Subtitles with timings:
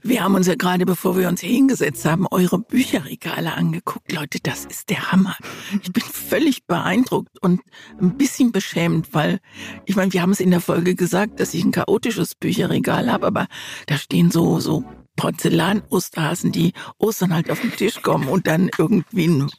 [0.00, 4.12] Wir haben uns ja gerade, bevor wir uns hier hingesetzt haben, eure Bücherregale angeguckt.
[4.12, 5.36] Leute, das ist der Hammer.
[5.82, 7.60] Ich bin völlig beeindruckt und
[8.00, 9.40] ein bisschen beschämt, weil
[9.86, 13.26] ich meine, wir haben es in der Folge gesagt, dass ich ein chaotisches Bücherregal habe,
[13.26, 13.48] aber
[13.86, 14.84] da stehen so so
[15.18, 19.50] Porzellan-Osterhasen, die Ostern halt auf den Tisch kommen und dann irgendwie ein,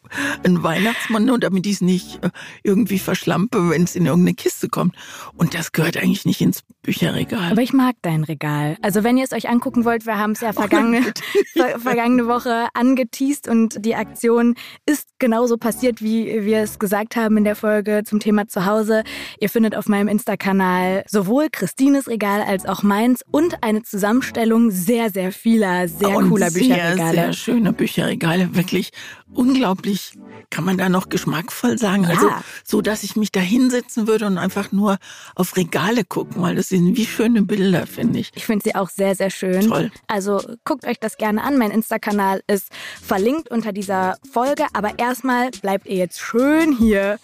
[0.46, 2.30] ein Weihnachtsmann, nur damit ich es nicht äh,
[2.64, 4.96] irgendwie verschlampe, wenn es in irgendeine Kiste kommt.
[5.36, 7.52] Und das gehört eigentlich nicht ins Bücherregal.
[7.52, 8.78] Aber ich mag dein Regal.
[8.82, 11.02] Also wenn ihr es euch angucken wollt, wir haben es ja vergangene,
[11.54, 14.56] ver vergangene Woche angeteased und die Aktion
[14.86, 19.04] ist genauso passiert, wie wir es gesagt haben in der Folge zum Thema Zuhause.
[19.42, 25.10] Ihr findet auf meinem Insta-Kanal sowohl Christines Regal als auch meins und eine Zusammenstellung sehr,
[25.10, 26.96] sehr viel vieler sehr und cooler Bücherregale.
[26.96, 28.92] Sehr, sehr schöne Bücherregale, wirklich
[29.34, 30.14] unglaublich.
[30.52, 32.04] Kann man da noch geschmackvoll sagen?
[32.04, 32.10] Ja.
[32.10, 32.30] Also
[32.64, 34.98] so, dass ich mich da hinsetzen würde und einfach nur
[35.36, 38.32] auf Regale gucken, weil das sind wie schöne Bilder, finde ich.
[38.36, 39.68] Ich finde sie auch sehr, sehr schön.
[39.68, 39.92] Toll.
[40.08, 41.58] Also guckt euch das gerne an.
[41.58, 42.70] Mein Insta-Kanal ist
[43.02, 44.66] verlinkt unter dieser Folge.
[44.74, 47.20] Aber erstmal bleibt ihr jetzt schön hier.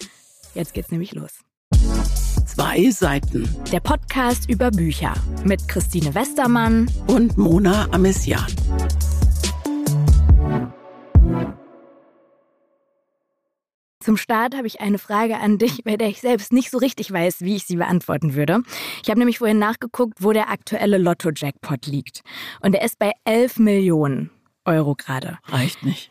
[0.54, 1.45] Jetzt geht's nämlich los.
[2.56, 3.50] Zwei Seiten.
[3.70, 8.46] Der Podcast über Bücher mit Christine Westermann und Mona Amesian.
[14.00, 17.12] Zum Start habe ich eine Frage an dich, bei der ich selbst nicht so richtig
[17.12, 18.62] weiß, wie ich sie beantworten würde.
[19.04, 22.22] Ich habe nämlich vorhin nachgeguckt, wo der aktuelle Lotto-Jackpot liegt.
[22.62, 24.32] Und er ist bei 11 Millionen
[24.64, 25.40] Euro gerade.
[25.48, 26.10] Reicht nicht.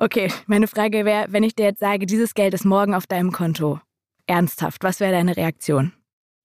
[0.00, 3.32] Okay, meine Frage wäre, wenn ich dir jetzt sage, dieses Geld ist morgen auf deinem
[3.32, 3.80] Konto,
[4.28, 5.92] ernsthaft, was wäre deine Reaktion?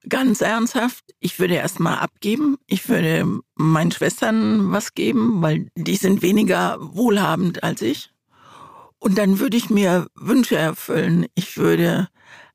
[0.09, 2.57] Ganz ernsthaft, ich würde erst mal abgeben.
[2.67, 8.09] Ich würde meinen Schwestern was geben, weil die sind weniger wohlhabend als ich.
[8.99, 11.27] Und dann würde ich mir Wünsche erfüllen.
[11.35, 12.09] Ich würde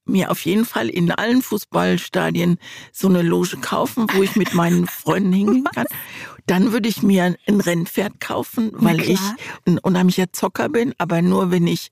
[0.05, 2.59] mir auf jeden Fall in allen Fußballstadien
[2.93, 5.87] so eine Loge kaufen, wo ich mit meinen Freunden hingehen kann.
[6.47, 9.21] Dann würde ich mir ein Rennpferd kaufen, weil ich
[9.67, 11.91] ein unheimlicher Zocker bin, aber nur wenn ich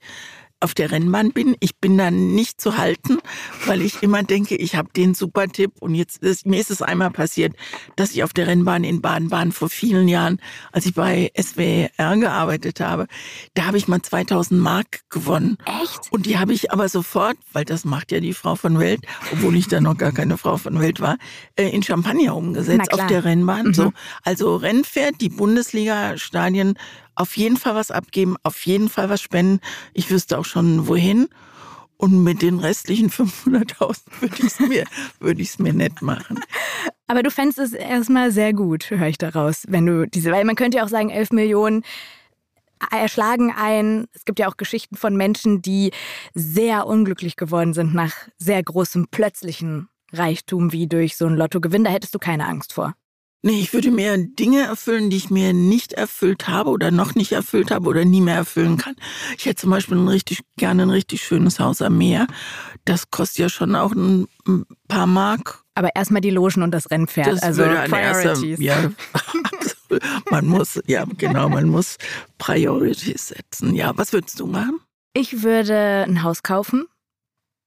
[0.60, 1.56] auf der Rennbahn bin.
[1.60, 3.18] Ich bin dann nicht zu halten,
[3.66, 5.72] weil ich immer denke, ich habe den super Tipp.
[5.80, 7.54] Und jetzt ist, mir ist es einmal passiert,
[7.96, 10.40] dass ich auf der Rennbahn in Baden-Baden vor vielen Jahren,
[10.72, 13.06] als ich bei SWR gearbeitet habe,
[13.54, 15.58] da habe ich mal 2000 Mark gewonnen.
[15.82, 16.10] Echt?
[16.10, 19.00] Und die habe ich aber sofort, weil das macht ja die Frau von Welt,
[19.32, 21.18] obwohl ich da noch gar keine Frau von Welt war,
[21.56, 23.68] äh, in Champagner umgesetzt auf der Rennbahn.
[23.68, 23.74] Mhm.
[23.74, 23.92] So,
[24.22, 26.78] also Rennpferd, die Bundesliga-Stadien
[27.16, 29.60] auf jeden Fall was abgeben, auf jeden Fall was spenden.
[29.94, 31.28] Ich wüsste auch schon wohin.
[31.98, 34.84] Und mit den restlichen 500.000 würde ich es mir,
[35.18, 36.40] würde mir nett machen.
[37.06, 40.56] Aber du fändest es erstmal sehr gut, höre ich daraus, wenn du diese, weil man
[40.56, 41.82] könnte ja auch sagen, 11 Millionen
[42.90, 44.06] erschlagen ein.
[44.12, 45.92] Es gibt ja auch Geschichten von Menschen, die
[46.34, 51.84] sehr unglücklich geworden sind nach sehr großem plötzlichen Reichtum wie durch so ein Lottogewinn.
[51.84, 52.94] Da hättest du keine Angst vor.
[53.42, 57.32] Nee, ich würde mir Dinge erfüllen, die ich mir nicht erfüllt habe oder noch nicht
[57.32, 58.96] erfüllt habe oder nie mehr erfüllen kann.
[59.38, 62.26] Ich hätte zum Beispiel ein richtig, gerne ein richtig schönes Haus am Meer.
[62.84, 64.26] Das kostet ja schon auch ein
[64.88, 65.62] paar Mark.
[65.74, 67.28] Aber erstmal die Logen und das Rennpferd.
[67.28, 68.90] Das also würde eine erste, ja,
[70.30, 71.98] man muss, ja, genau, man muss
[72.38, 73.74] Priorities setzen.
[73.74, 74.80] Ja, was würdest du machen?
[75.12, 76.86] Ich würde ein Haus kaufen,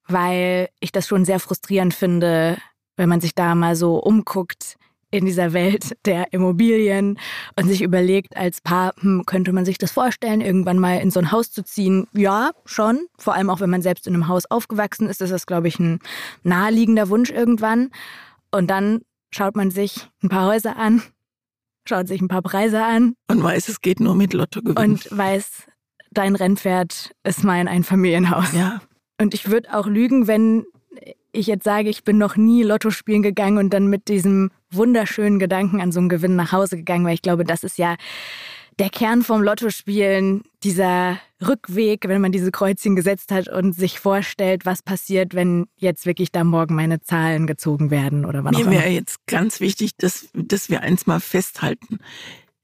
[0.08, 2.58] weil ich das schon sehr frustrierend finde,
[2.97, 4.78] wenn man sich da mal so umguckt
[5.12, 7.20] in dieser Welt der Immobilien
[7.56, 11.20] und sich überlegt, als Paar, hm, könnte man sich das vorstellen, irgendwann mal in so
[11.20, 12.08] ein Haus zu ziehen?
[12.14, 13.00] Ja, schon.
[13.18, 15.80] Vor allem auch, wenn man selbst in einem Haus aufgewachsen ist, ist das, glaube ich,
[15.80, 16.00] ein
[16.44, 17.90] naheliegender Wunsch irgendwann.
[18.52, 21.02] Und dann schaut man sich ein paar Häuser an,
[21.88, 23.14] schaut sich ein paar Preise an.
[23.28, 24.78] Und weiß, es geht nur mit Lottogewinn.
[24.78, 25.64] Und weiß,
[26.12, 28.53] dein Rennpferd ist mein Einfamilienhaus.
[28.53, 28.81] Ja.
[29.20, 30.66] Und ich würde auch lügen, wenn
[31.31, 35.40] ich jetzt sage, ich bin noch nie Lotto spielen gegangen und dann mit diesem wunderschönen
[35.40, 37.96] Gedanken an so einen Gewinn nach Hause gegangen, weil ich glaube, das ist ja
[38.80, 44.66] der Kern vom Lottospielen, dieser Rückweg, wenn man diese Kreuzchen gesetzt hat und sich vorstellt,
[44.66, 48.90] was passiert, wenn jetzt wirklich da morgen meine Zahlen gezogen werden oder wann Mir wäre
[48.90, 52.00] jetzt ganz wichtig, dass, dass wir eins mal festhalten.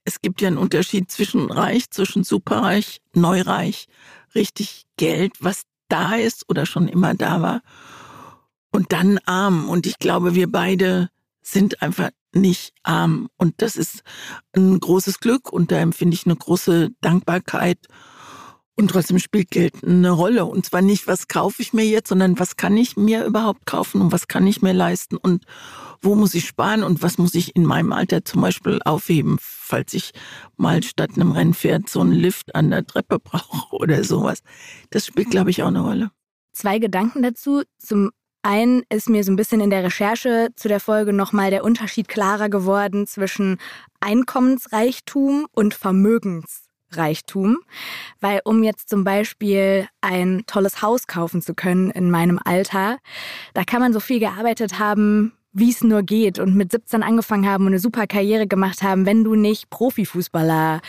[0.06, 3.88] Es gibt ja einen Unterschied zwischen reich, zwischen superreich, neureich,
[4.36, 7.62] richtig Geld, was da ist oder schon immer da war
[8.72, 9.70] und dann arm.
[9.70, 11.10] Und ich glaube, wir beide
[11.46, 13.30] sind einfach nicht arm.
[13.38, 14.02] Und das ist
[14.56, 17.80] ein großes Glück und da empfinde ich eine große Dankbarkeit.
[18.78, 20.46] Und trotzdem spielt Geld eine Rolle.
[20.46, 24.02] Und zwar nicht, was kaufe ich mir jetzt, sondern was kann ich mir überhaupt kaufen
[24.02, 25.46] und was kann ich mir leisten und
[26.02, 29.94] wo muss ich sparen und was muss ich in meinem Alter zum Beispiel aufheben, falls
[29.94, 30.12] ich
[30.58, 34.40] mal statt einem Rennpferd so einen Lift an der Treppe brauche oder sowas.
[34.90, 36.12] Das spielt, glaube ich, auch eine Rolle.
[36.52, 37.64] Zwei Gedanken dazu.
[37.78, 38.12] Zum
[38.46, 42.08] einen ist mir so ein bisschen in der Recherche zu der Folge nochmal der Unterschied
[42.08, 43.58] klarer geworden zwischen
[44.02, 47.58] Einkommensreichtum und Vermögensreichtum.
[48.22, 53.00] Weil um jetzt zum Beispiel ein tolles Haus kaufen zu können in meinem Alter,
[53.56, 57.50] da kann man so viel gearbeitet haben, wie es nur geht und mit 17 angefangen
[57.50, 60.82] haben und eine super Karriere gemacht haben, wenn du nicht Profifußballer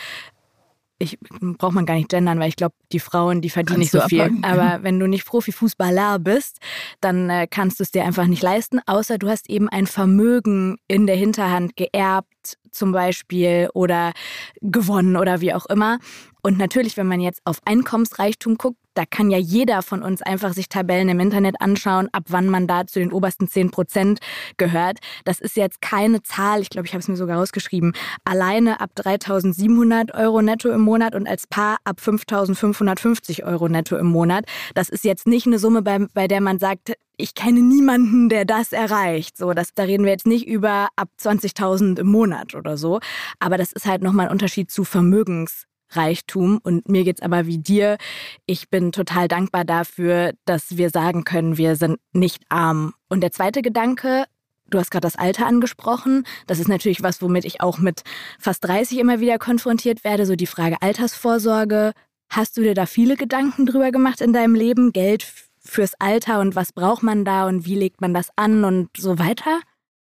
[0.99, 4.03] ich braucht man gar nicht gendern, weil ich glaube, die Frauen, die verdienen kannst nicht
[4.03, 4.21] so viel.
[4.21, 4.43] Abhaken.
[4.43, 6.59] Aber wenn du nicht Profifußballer bist,
[7.01, 10.77] dann äh, kannst du es dir einfach nicht leisten, außer du hast eben ein Vermögen
[10.87, 14.13] in der Hinterhand geerbt, zum Beispiel, oder
[14.61, 15.99] gewonnen oder wie auch immer.
[16.41, 20.53] Und natürlich, wenn man jetzt auf Einkommensreichtum guckt, da kann ja jeder von uns einfach
[20.53, 24.19] sich Tabellen im Internet anschauen, ab wann man da zu den obersten 10 Prozent
[24.57, 24.99] gehört.
[25.23, 27.93] Das ist jetzt keine Zahl, ich glaube, ich habe es mir sogar rausgeschrieben,
[28.25, 34.07] alleine ab 3.700 Euro netto im Monat und als Paar ab 5.550 Euro netto im
[34.07, 34.45] Monat.
[34.73, 38.45] Das ist jetzt nicht eine Summe, bei, bei der man sagt, ich kenne niemanden, der
[38.45, 39.37] das erreicht.
[39.37, 42.99] So, das, da reden wir jetzt nicht über ab 20.000 im Monat oder so.
[43.39, 46.59] Aber das ist halt nochmal ein Unterschied zu Vermögens Reichtum.
[46.63, 47.97] Und mir geht's aber wie dir.
[48.45, 52.93] Ich bin total dankbar dafür, dass wir sagen können, wir sind nicht arm.
[53.09, 54.25] Und der zweite Gedanke,
[54.69, 56.25] du hast gerade das Alter angesprochen.
[56.45, 58.03] Das ist natürlich was, womit ich auch mit
[58.39, 60.25] fast 30 immer wieder konfrontiert werde.
[60.25, 61.93] So die Frage Altersvorsorge.
[62.29, 64.91] Hast du dir da viele Gedanken drüber gemacht in deinem Leben?
[64.91, 65.25] Geld
[65.59, 69.19] fürs Alter und was braucht man da und wie legt man das an und so
[69.19, 69.59] weiter?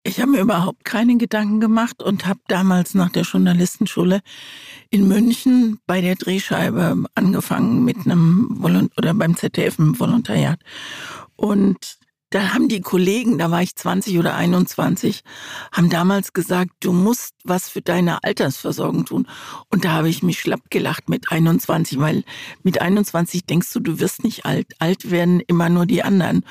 [0.08, 4.22] Ich habe mir überhaupt keine Gedanken gemacht und habe damals nach der Journalistenschule
[4.92, 10.60] in München bei der Drehscheibe angefangen mit einem Volont oder beim ZDF im Volontariat.
[11.36, 11.98] Und
[12.30, 15.24] da haben die Kollegen, da war ich 20 oder 21,
[15.72, 19.28] haben damals gesagt, du musst was für deine Altersversorgung tun.
[19.72, 22.24] Und da habe ich mich schlapp gelacht mit 21, weil
[22.62, 24.68] mit 21 denkst du, du wirst nicht alt.
[24.78, 26.46] Alt werden immer nur die anderen.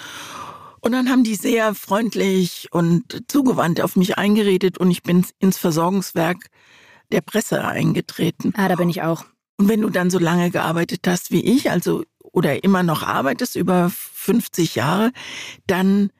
[0.85, 5.57] Und dann haben die sehr freundlich und zugewandt auf mich eingeredet und ich bin ins
[5.57, 6.51] Versorgungswerk
[7.11, 8.53] der Presse eingetreten.
[8.55, 9.25] Ah, da bin ich auch.
[9.57, 13.57] Und wenn du dann so lange gearbeitet hast wie ich, also oder immer noch arbeitest,
[13.57, 15.13] über 50 Jahre,
[15.67, 16.11] dann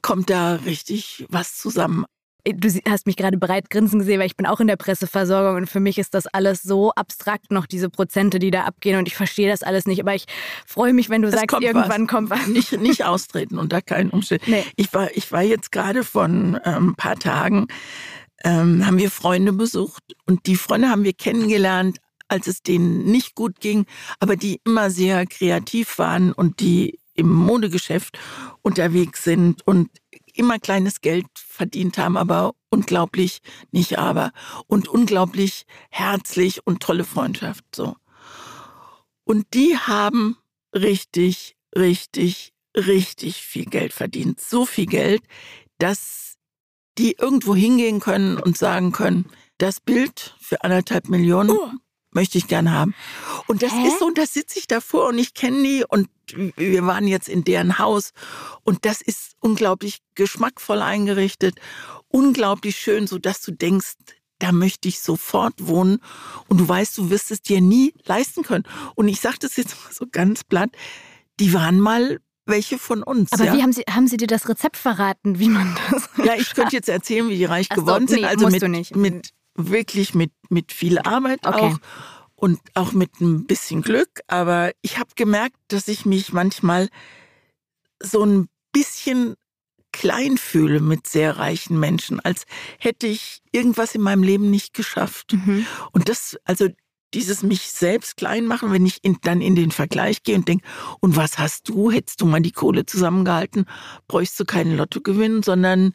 [0.00, 2.06] kommt da richtig was zusammen
[2.54, 5.66] du hast mich gerade bereit grinsen gesehen, weil ich bin auch in der Presseversorgung und
[5.68, 9.16] für mich ist das alles so abstrakt noch, diese Prozente, die da abgehen und ich
[9.16, 10.00] verstehe das alles nicht.
[10.00, 10.26] Aber ich
[10.66, 12.08] freue mich, wenn du es sagst, kommt irgendwann was.
[12.08, 12.46] kommt was.
[12.56, 14.50] Nicht, nicht austreten unter keinen Umständen.
[14.50, 14.64] Nee.
[14.76, 17.66] Ich, war, ich war jetzt gerade von ähm, ein paar Tagen,
[18.44, 23.34] ähm, haben wir Freunde besucht und die Freunde haben wir kennengelernt, als es denen nicht
[23.34, 23.86] gut ging,
[24.20, 28.18] aber die immer sehr kreativ waren und die im Modegeschäft
[28.62, 29.88] unterwegs sind und
[30.38, 33.40] immer kleines Geld verdient haben, aber unglaublich
[33.70, 34.32] nicht aber
[34.66, 37.96] und unglaublich herzlich und tolle Freundschaft so.
[39.24, 40.36] Und die haben
[40.74, 44.40] richtig, richtig, richtig viel Geld verdient.
[44.40, 45.22] So viel Geld,
[45.78, 46.36] dass
[46.98, 49.26] die irgendwo hingehen können und sagen können,
[49.58, 51.70] das Bild für anderthalb Millionen oh.
[52.16, 52.94] Möchte ich gern haben.
[53.46, 53.86] Und das Hä?
[53.86, 56.08] ist so, und da sitze ich davor und ich kenne die und
[56.56, 58.10] wir waren jetzt in deren Haus
[58.64, 61.60] und das ist unglaublich geschmackvoll eingerichtet,
[62.08, 63.94] unglaublich schön, so dass du denkst,
[64.38, 65.98] da möchte ich sofort wohnen
[66.48, 68.64] und du weißt, du wirst es dir nie leisten können.
[68.94, 70.70] Und ich sage das jetzt mal so ganz platt,
[71.38, 73.32] die waren mal welche von uns.
[73.32, 73.54] Aber ja?
[73.54, 76.08] wie haben Sie, haben Sie dir das Rezept verraten, wie man das?
[76.24, 78.30] Ja, ich könnte jetzt erzählen, wie die reich Ach geworden so, nee, sind.
[78.30, 81.58] Also mit, mit wirklich mit, mit viel Arbeit okay.
[81.58, 81.78] auch
[82.34, 84.20] und auch mit ein bisschen Glück.
[84.26, 86.88] Aber ich habe gemerkt, dass ich mich manchmal
[88.02, 89.34] so ein bisschen
[89.92, 92.44] klein fühle mit sehr reichen Menschen, als
[92.78, 95.32] hätte ich irgendwas in meinem Leben nicht geschafft.
[95.32, 95.66] Mhm.
[95.92, 96.68] Und das, also
[97.14, 100.66] dieses mich selbst klein machen, wenn ich in, dann in den Vergleich gehe und denke,
[101.00, 101.90] und was hast du?
[101.90, 103.64] Hättest du mal die Kohle zusammengehalten,
[104.06, 105.94] bräuchst du keinen Lotto gewinnen, sondern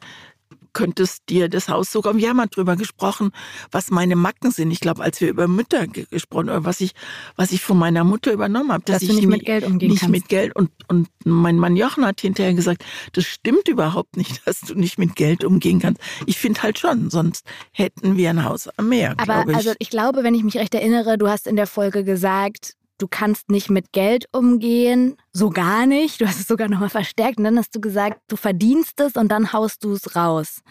[0.72, 3.30] könntest dir das Haus sogar, wir haben mal drüber gesprochen,
[3.70, 4.70] was meine Macken sind.
[4.70, 6.92] Ich glaube, als wir über Mütter gesprochen haben, was ich,
[7.36, 10.00] was ich von meiner Mutter übernommen habe, dass, dass ich nicht mit Geld umgehen nicht
[10.00, 10.12] kannst.
[10.12, 14.60] mit Geld und, und mein Mann Jochen hat hinterher gesagt, das stimmt überhaupt nicht, dass
[14.60, 16.00] du nicht mit Geld umgehen kannst.
[16.26, 19.14] Ich finde halt schon, sonst hätten wir ein Haus am Meer.
[19.18, 19.56] Aber ich.
[19.56, 23.08] also ich glaube, wenn ich mich recht erinnere, du hast in der Folge gesagt, du
[23.08, 26.20] kannst nicht mit Geld umgehen, so gar nicht.
[26.20, 29.28] Du hast es sogar nochmal verstärkt und dann hast du gesagt, du verdienst es und
[29.28, 30.62] dann haust du es raus.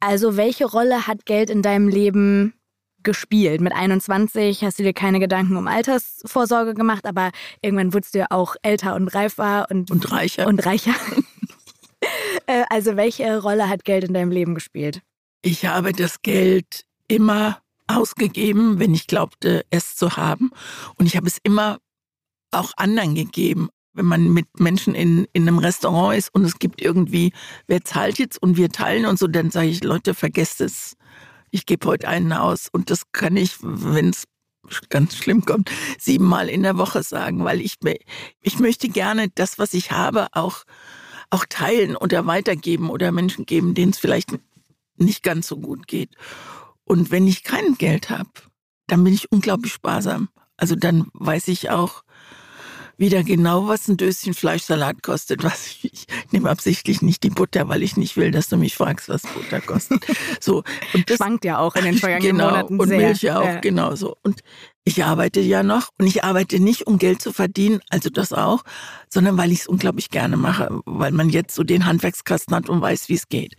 [0.00, 2.54] Also welche Rolle hat Geld in deinem Leben
[3.02, 3.60] gespielt?
[3.60, 7.30] Mit 21 hast du dir keine Gedanken um Altersvorsorge gemacht, aber
[7.62, 10.46] irgendwann wurdest du ja auch älter und reifer und, und reicher.
[10.46, 10.94] Und reicher.
[12.46, 15.00] Äh, also welche Rolle hat Geld in deinem Leben gespielt?
[15.40, 20.50] Ich habe das Geld immer ausgegeben, wenn ich glaubte, es zu haben.
[20.96, 21.78] Und ich habe es immer
[22.50, 23.68] auch anderen gegeben.
[23.96, 27.32] wenn man mit Menschen in, in einem Restaurant ist und es gibt irgendwie,
[27.68, 30.96] wer zahlt jetzt und wir teilen und so, dann sage ich, Leute, vergesst es.
[31.52, 32.68] Ich gebe heute einen aus.
[32.72, 34.24] Und das kann ich, wenn es
[34.88, 37.76] ganz schlimm kommt, siebenmal in der Woche sagen, weil ich,
[38.40, 40.64] ich möchte gerne das, was ich habe, auch,
[41.30, 44.30] auch teilen oder weitergeben oder Menschen geben, denen es vielleicht
[44.96, 46.10] nicht ganz so gut geht.
[46.84, 48.30] Und wenn ich kein Geld habe,
[48.86, 50.28] dann bin ich unglaublich sparsam.
[50.56, 52.04] Also dann weiß ich auch,
[52.96, 55.42] wieder genau, was ein Döschen Fleischsalat kostet.
[55.42, 58.74] Was ich, ich nehme absichtlich nicht die Butter, weil ich nicht will, dass du mich
[58.74, 60.04] fragst, was Butter kostet.
[60.40, 60.62] So
[60.92, 62.98] und das schwankt ja auch in den vergangenen genau, Monaten und sehr.
[62.98, 63.60] Milch ja auch ja.
[63.60, 64.16] genauso.
[64.22, 64.40] Und
[64.84, 68.64] ich arbeite ja noch und ich arbeite nicht, um Geld zu verdienen, also das auch,
[69.08, 72.80] sondern weil ich es unglaublich gerne mache, weil man jetzt so den Handwerkskasten hat und
[72.80, 73.54] weiß, wie es geht.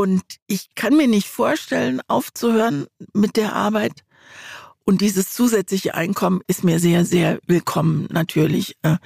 [0.00, 4.04] Und ich kann mir nicht vorstellen, aufzuhören mit der Arbeit,
[4.88, 8.78] und dieses zusätzliche Einkommen ist mir sehr, sehr willkommen natürlich.
[8.80, 8.96] Äh,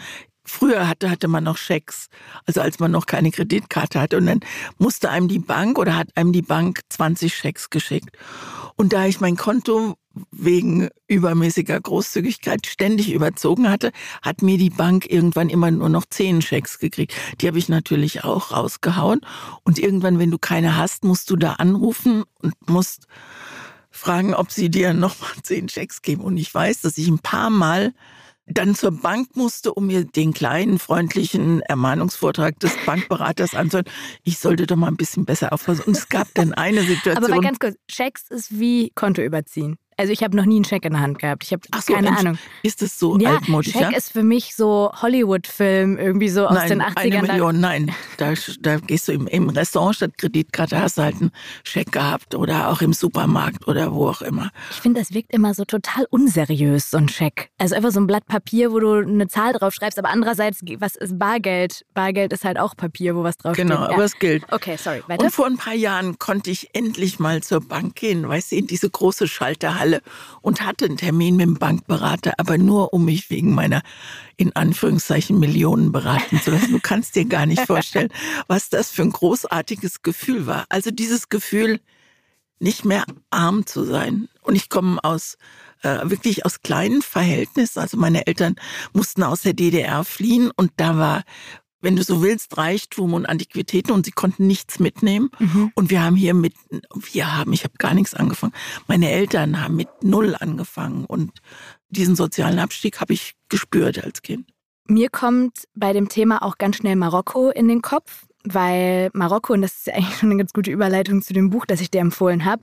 [0.45, 2.07] früher hatte, hatte man noch Schecks,
[2.47, 4.17] also als man noch keine Kreditkarte hatte.
[4.19, 4.39] Und dann
[4.79, 8.17] musste einem die Bank oder hat einem die Bank 20 Schecks geschickt.
[8.77, 9.97] Und da ich mein Konto
[10.31, 13.92] wegen übermäßiger Großzügigkeit ständig überzogen hatte,
[14.23, 17.14] hat mir die Bank irgendwann immer nur noch zehn Schecks gekriegt.
[17.40, 19.21] Die habe ich natürlich auch rausgehauen.
[19.64, 23.07] Und irgendwann, wenn du keine hast, musst du da anrufen und musst
[23.90, 26.23] fragen, ob sie dir nochmal zehn Schecks geben.
[26.23, 27.92] Und ich weiß, dass ich ein paar Mal
[28.47, 33.87] dann zur Bank musste, um mir den kleinen, freundlichen Ermahnungsvortrag des Bankberaters anzuhören.
[34.25, 35.85] Ich sollte doch mal ein bisschen besser aufpassen.
[35.87, 37.16] Und es gab dann eine Situation.
[37.25, 39.78] Aber mal ganz kurz, Schecks ist wie Konto überziehen.
[39.97, 41.45] Also ich habe noch nie einen Scheck in der Hand gehabt.
[41.45, 42.39] Ich habe so, keine Ahnung.
[42.63, 43.73] Ist es so ja, altmodisch?
[43.73, 43.91] Scheck ja?
[43.91, 46.97] ist für mich so Hollywood-Film, irgendwie so aus nein, den 80ern.
[46.97, 47.95] Eine Million, nein.
[48.17, 51.31] Da, da gehst du im, im Restaurant statt Kreditkarte, hast du halt einen
[51.65, 54.51] Scheck gehabt oder auch im Supermarkt oder wo auch immer.
[54.71, 57.51] Ich finde, das wirkt immer so total unseriös, so ein Scheck.
[57.59, 60.97] Also einfach so ein Blatt Papier, wo du eine Zahl drauf schreibst, aber andererseits, was
[60.97, 61.85] ist Bargeld?
[61.95, 63.67] Bargeld ist halt auch Papier, wo was draufsteht.
[63.69, 63.91] Genau, ja.
[63.91, 64.45] aber es gilt.
[64.51, 65.25] Okay, sorry, weiter.
[65.25, 68.67] Und vor ein paar Jahren konnte ich endlich mal zur Bank gehen, weißt du, in
[68.67, 69.82] diese große Schalterhalle
[70.41, 73.83] und hatte einen Termin mit dem Bankberater, aber nur um mich wegen meiner
[74.37, 76.73] in Anführungszeichen Millionen beraten zu lassen.
[76.73, 78.09] Du kannst dir gar nicht vorstellen,
[78.49, 80.65] was das für ein großartiges Gefühl war.
[80.69, 81.81] Also dieses Gefühl,
[82.59, 84.29] nicht mehr arm zu sein.
[84.43, 85.37] Und ich komme aus
[85.83, 87.81] äh, wirklich aus kleinen Verhältnissen.
[87.81, 88.57] Also meine Eltern
[88.93, 91.23] mussten aus der DDR fliehen und da war
[91.83, 95.31] wenn du so willst, Reichtum und Antiquitäten und sie konnten nichts mitnehmen.
[95.39, 95.73] Mhm.
[95.75, 96.55] Und wir haben hier mit,
[97.12, 98.55] wir haben, ich habe gar nichts angefangen.
[98.87, 101.33] Meine Eltern haben mit null angefangen und
[101.91, 104.49] diesen sozialen Abstieg habe ich gespürt als Kind.
[104.87, 109.62] Mir kommt bei dem Thema auch ganz schnell Marokko in den Kopf, weil Marokko, und
[109.62, 112.01] das ist ja eigentlich schon eine ganz gute Überleitung zu dem Buch, das ich dir
[112.01, 112.62] empfohlen habe,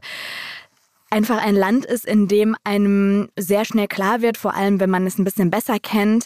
[1.09, 5.05] einfach ein Land ist, in dem einem sehr schnell klar wird, vor allem wenn man
[5.07, 6.25] es ein bisschen besser kennt,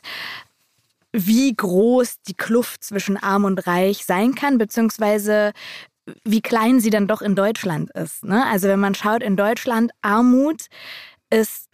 [1.13, 5.53] wie groß die Kluft zwischen arm und reich sein kann, beziehungsweise
[6.25, 8.25] wie klein sie dann doch in Deutschland ist.
[8.25, 8.45] Ne?
[8.47, 10.65] Also wenn man schaut, in Deutschland Armut
[11.29, 11.69] ist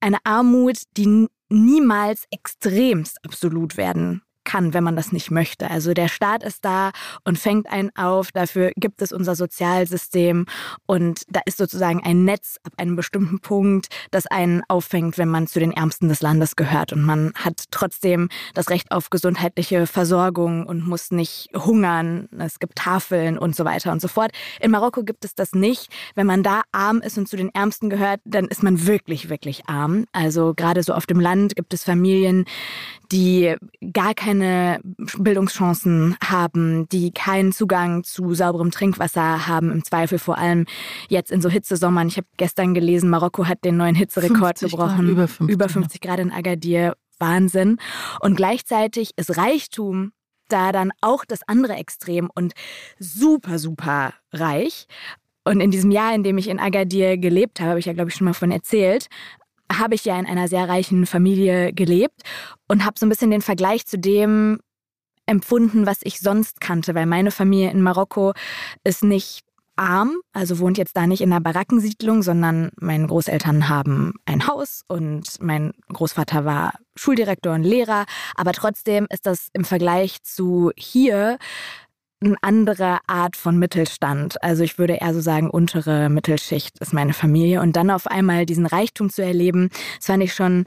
[0.00, 5.70] eine Armut, die niemals extremst absolut werden kann, wenn man das nicht möchte.
[5.70, 6.90] Also der Staat ist da
[7.24, 10.46] und fängt einen auf, dafür gibt es unser Sozialsystem
[10.86, 15.46] und da ist sozusagen ein Netz ab einem bestimmten Punkt, das einen auffängt, wenn man
[15.46, 20.66] zu den Ärmsten des Landes gehört und man hat trotzdem das Recht auf gesundheitliche Versorgung
[20.66, 24.32] und muss nicht hungern, es gibt Tafeln und so weiter und so fort.
[24.60, 25.92] In Marokko gibt es das nicht.
[26.16, 29.68] Wenn man da arm ist und zu den Ärmsten gehört, dann ist man wirklich, wirklich
[29.68, 30.06] arm.
[30.12, 32.46] Also gerade so auf dem Land gibt es Familien,
[33.12, 33.54] die
[33.92, 34.80] gar keine
[35.18, 40.66] Bildungschancen haben, die keinen Zugang zu sauberem Trinkwasser haben, im Zweifel vor allem
[41.08, 42.08] jetzt in so Hitzesommern.
[42.08, 45.06] Ich habe gestern gelesen, Marokko hat den neuen Hitzerekord gebrochen.
[45.06, 46.94] Grad, über 50, über 50 Grad in Agadir.
[47.18, 47.76] Wahnsinn.
[48.20, 50.12] Und gleichzeitig ist Reichtum
[50.48, 52.54] da dann auch das andere Extrem und
[52.98, 54.86] super, super reich.
[55.44, 58.08] Und in diesem Jahr, in dem ich in Agadir gelebt habe, habe ich ja, glaube
[58.08, 59.08] ich, schon mal von erzählt,
[59.72, 62.22] habe ich ja in einer sehr reichen Familie gelebt
[62.68, 64.58] und habe so ein bisschen den Vergleich zu dem
[65.26, 68.32] empfunden, was ich sonst kannte, weil meine Familie in Marokko
[68.84, 69.44] ist nicht
[69.76, 74.82] arm, also wohnt jetzt da nicht in einer Barackensiedlung, sondern meine Großeltern haben ein Haus
[74.88, 81.38] und mein Großvater war Schuldirektor und Lehrer, aber trotzdem ist das im Vergleich zu hier
[82.22, 84.42] eine andere Art von Mittelstand.
[84.42, 87.60] Also ich würde eher so sagen, untere Mittelschicht ist meine Familie.
[87.60, 90.66] Und dann auf einmal diesen Reichtum zu erleben, das fand ich schon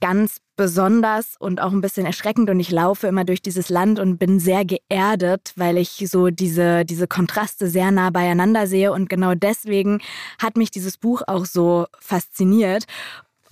[0.00, 2.50] ganz besonders und auch ein bisschen erschreckend.
[2.50, 6.84] Und ich laufe immer durch dieses Land und bin sehr geerdet, weil ich so diese,
[6.84, 8.92] diese Kontraste sehr nah beieinander sehe.
[8.92, 10.00] Und genau deswegen
[10.38, 12.84] hat mich dieses Buch auch so fasziniert.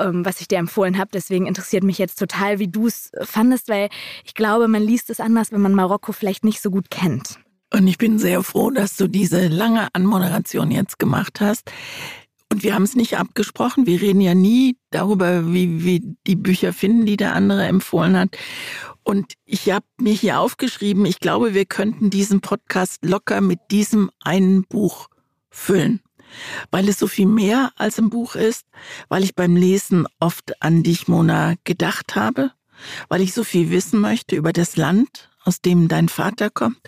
[0.00, 1.11] Ähm, was ich dir empfohlen habe.
[1.12, 3.88] Deswegen interessiert mich jetzt total, wie du es fandest, weil
[4.25, 7.38] ich glaube, man liest es anders, wenn man Marokko vielleicht nicht so gut kennt.
[7.73, 11.71] Und ich bin sehr froh, dass du diese lange Anmoderation jetzt gemacht hast.
[12.52, 13.87] Und wir haben es nicht abgesprochen.
[13.87, 18.37] Wir reden ja nie darüber, wie wir die Bücher finden, die der andere empfohlen hat.
[19.04, 24.11] Und ich habe mir hier aufgeschrieben, ich glaube, wir könnten diesen Podcast locker mit diesem
[24.21, 25.09] einen Buch
[25.49, 26.00] füllen.
[26.70, 28.66] Weil es so viel mehr als ein Buch ist,
[29.08, 32.52] weil ich beim Lesen oft an dich, Mona, gedacht habe,
[33.08, 36.78] weil ich so viel wissen möchte über das Land, aus dem dein Vater kommt,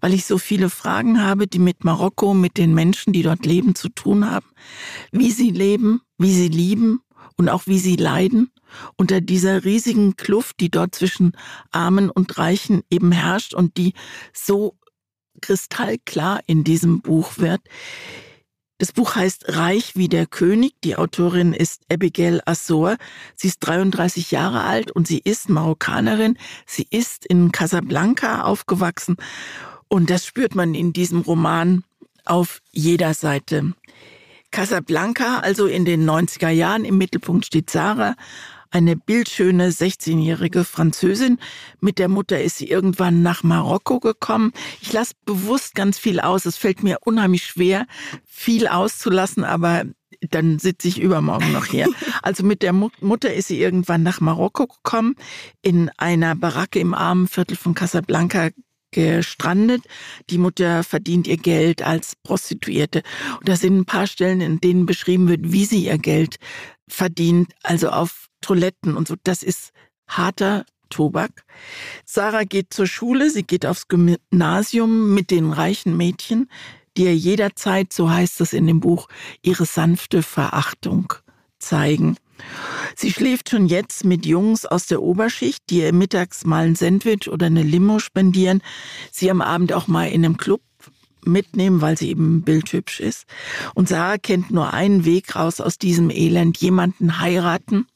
[0.00, 3.74] weil ich so viele Fragen habe, die mit Marokko, mit den Menschen, die dort leben,
[3.74, 4.46] zu tun haben.
[5.12, 7.00] Wie sie leben, wie sie lieben
[7.36, 8.50] und auch wie sie leiden
[8.96, 11.32] unter dieser riesigen Kluft, die dort zwischen
[11.70, 13.94] Armen und Reichen eben herrscht und die
[14.32, 14.76] so
[15.40, 17.60] kristallklar in diesem Buch wird.
[18.80, 20.72] Das Buch heißt Reich wie der König.
[20.84, 22.96] Die Autorin ist Abigail Assor.
[23.36, 26.38] Sie ist 33 Jahre alt und sie ist Marokkanerin.
[26.64, 29.18] Sie ist in Casablanca aufgewachsen
[29.88, 31.84] und das spürt man in diesem Roman
[32.24, 33.74] auf jeder Seite.
[34.50, 38.14] Casablanca, also in den 90er Jahren, im Mittelpunkt steht Sarah,
[38.70, 41.38] eine bildschöne 16-jährige Französin.
[41.80, 44.52] Mit der Mutter ist sie irgendwann nach Marokko gekommen.
[44.80, 46.46] Ich lasse bewusst ganz viel aus.
[46.46, 47.86] Es fällt mir unheimlich schwer,
[48.24, 49.84] viel auszulassen, aber
[50.30, 51.88] dann sitze ich übermorgen noch hier.
[52.22, 55.16] Also mit der Mutter ist sie irgendwann nach Marokko gekommen,
[55.62, 58.50] in einer Baracke im armen Viertel von Casablanca
[58.90, 59.84] gestrandet.
[60.28, 63.02] Die Mutter verdient ihr Geld als Prostituierte.
[63.38, 66.36] Und da sind ein paar Stellen, in denen beschrieben wird, wie sie ihr Geld
[66.88, 69.16] verdient, also auf Toiletten und so.
[69.22, 69.72] Das ist
[70.06, 71.44] harter Tobak.
[72.04, 76.50] Sarah geht zur Schule, sie geht aufs Gymnasium mit den reichen Mädchen,
[76.96, 79.08] die ihr jederzeit, so heißt es in dem Buch,
[79.42, 81.14] ihre sanfte Verachtung
[81.58, 82.16] zeigen.
[82.96, 87.28] Sie schläft schon jetzt mit Jungs aus der Oberschicht, die ihr mittags mal ein Sandwich
[87.28, 88.62] oder eine Limo spendieren,
[89.12, 90.62] sie am Abend auch mal in einem Club
[91.22, 93.26] mitnehmen, weil sie eben bildhübsch ist.
[93.74, 97.86] Und Sarah kennt nur einen Weg raus aus diesem Elend, jemanden heiraten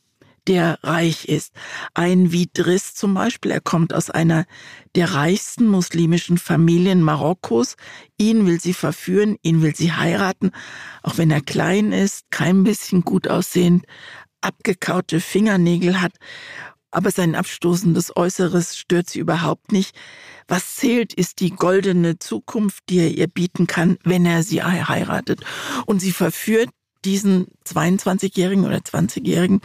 [0.49, 1.53] der reich ist.
[1.95, 4.47] Ein wie Driss zum Beispiel, er kommt aus einer
[4.95, 7.77] der reichsten muslimischen Familien Marokkos.
[8.19, 10.51] Ihn will sie verführen, ihn will sie heiraten,
[11.03, 13.87] auch wenn er klein ist, kein bisschen gut aussehend,
[14.41, 16.13] abgekaute Fingernägel hat,
[16.95, 19.97] aber sein abstoßendes Äußeres stört sie überhaupt nicht.
[20.47, 25.41] Was zählt, ist die goldene Zukunft, die er ihr bieten kann, wenn er sie heiratet.
[25.87, 26.71] Und sie verführt
[27.05, 29.61] diesen 22-Jährigen oder 20-Jährigen,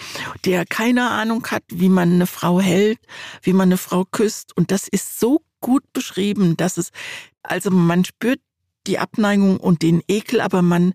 [0.46, 3.00] der keine Ahnung hat, wie man eine Frau hält,
[3.42, 4.56] wie man eine Frau küsst.
[4.56, 6.92] Und das ist so gut beschrieben, dass es,
[7.44, 8.40] also man spürt
[8.88, 10.94] die Abneigung und den Ekel, aber man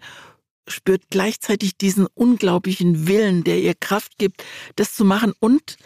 [0.67, 4.45] spürt gleichzeitig diesen unglaublichen Willen, der ihr Kraft gibt,
[4.77, 5.33] das zu machen.
[5.39, 5.77] Und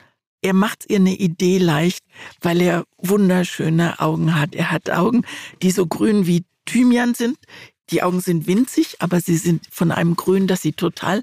[0.41, 2.05] er macht ihr eine Idee leicht,
[2.41, 4.55] weil er wunderschöne Augen hat.
[4.55, 5.23] Er hat Augen,
[5.63, 7.39] die so grün wie Thymian sind.
[7.91, 11.23] Die Augen sind winzig, aber sie sind von einem Grün, das sie total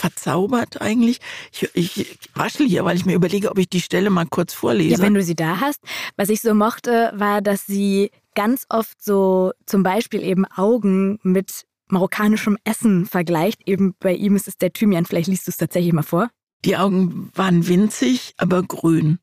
[0.00, 1.20] verzaubert eigentlich.
[1.52, 4.96] Ich, ich raschel hier, weil ich mir überlege, ob ich die Stelle mal kurz vorlese.
[4.96, 5.80] Ja, wenn du sie da hast.
[6.16, 11.66] Was ich so mochte, war, dass sie ganz oft so zum Beispiel eben Augen mit
[11.88, 13.66] marokkanischem Essen vergleicht.
[13.66, 15.04] Eben bei ihm ist es der Thymian.
[15.04, 16.30] Vielleicht liest du es tatsächlich mal vor.
[16.66, 19.18] Die Augen waren winzig, aber grün,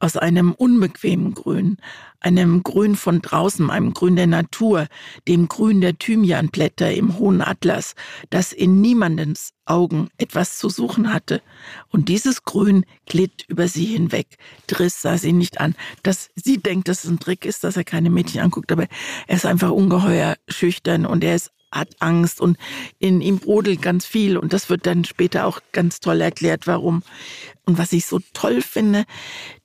[0.00, 1.76] aus einem unbequemen Grün,
[2.18, 4.88] einem Grün von draußen, einem Grün der Natur,
[5.28, 7.94] dem Grün der Thymianblätter im hohen Atlas,
[8.30, 11.42] das in niemandens Augen etwas zu suchen hatte.
[11.90, 14.26] Und dieses Grün glitt über sie hinweg.
[14.66, 15.76] Driss sah sie nicht an.
[16.02, 18.88] Dass sie denkt, dass es ein Trick ist, dass er keine Mädchen anguckt, aber
[19.28, 22.56] er ist einfach ungeheuer schüchtern und er ist hat Angst und
[22.98, 27.02] in ihm brodelt ganz viel und das wird dann später auch ganz toll erklärt, warum.
[27.66, 29.04] Und was ich so toll finde,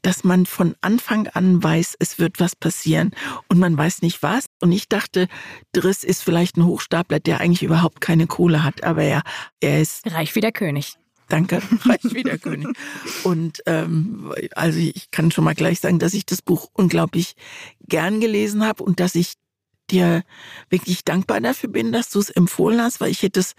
[0.02, 3.12] dass man von Anfang an weiß, es wird was passieren
[3.50, 4.46] und man weiß nicht was.
[4.62, 5.28] Und ich dachte,
[5.72, 9.24] Driss ist vielleicht ein Hochstapler, der eigentlich überhaupt keine Kohle hat, aber er,
[9.60, 10.98] er ist reich wie der König.
[11.28, 12.68] Danke, reich wie der König.
[13.24, 17.36] Und ähm, also ich kann schon mal gleich sagen, dass ich das Buch unglaublich
[17.88, 19.34] gern gelesen habe und dass ich
[19.92, 20.24] dir
[20.70, 23.56] wirklich dankbar dafür bin, dass du es empfohlen hast, weil ich hätte es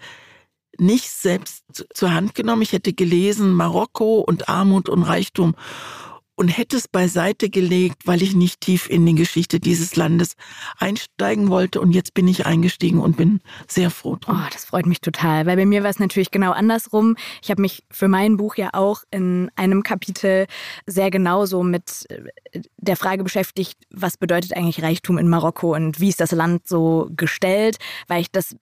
[0.79, 1.63] nicht selbst
[1.93, 2.61] zur Hand genommen.
[2.61, 5.55] Ich hätte gelesen Marokko und Armut und Reichtum
[6.37, 10.35] und hätte es beiseite gelegt, weil ich nicht tief in die Geschichte dieses Landes
[10.77, 11.81] einsteigen wollte.
[11.81, 14.39] Und jetzt bin ich eingestiegen und bin sehr froh drum.
[14.39, 17.15] Oh, das freut mich total, weil bei mir war es natürlich genau andersrum.
[17.41, 20.45] Ich habe mich für mein Buch ja auch in einem Kapitel
[20.85, 25.99] sehr genau so mit äh, der Frage beschäftigt, was bedeutet eigentlich Reichtum in Marokko und
[25.99, 28.55] wie ist das Land so gestellt, weil ich das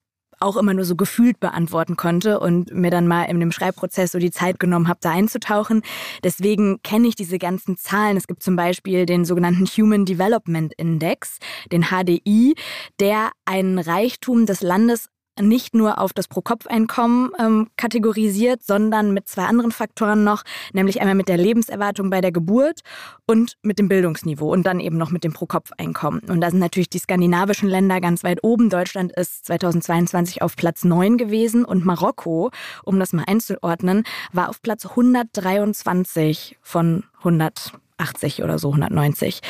[0.45, 4.19] auch immer nur so gefühlt beantworten konnte und mir dann mal in dem Schreibprozess so
[4.19, 5.81] die Zeit genommen habe, da einzutauchen.
[6.23, 8.15] Deswegen kenne ich diese ganzen Zahlen.
[8.15, 11.39] Es gibt zum Beispiel den sogenannten Human Development Index,
[11.71, 12.55] den HDI,
[12.99, 19.43] der einen Reichtum des Landes nicht nur auf das Pro-Kopf-Einkommen ähm, kategorisiert, sondern mit zwei
[19.43, 20.43] anderen Faktoren noch,
[20.73, 22.81] nämlich einmal mit der Lebenserwartung bei der Geburt
[23.25, 26.21] und mit dem Bildungsniveau und dann eben noch mit dem Pro-Kopf-Einkommen.
[26.27, 28.69] Und da sind natürlich die skandinavischen Länder ganz weit oben.
[28.69, 32.51] Deutschland ist 2022 auf Platz 9 gewesen und Marokko,
[32.83, 39.41] um das mal einzuordnen, war auf Platz 123 von 180 oder so, 190,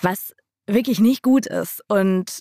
[0.00, 0.34] was
[0.66, 1.82] wirklich nicht gut ist.
[1.88, 2.40] Und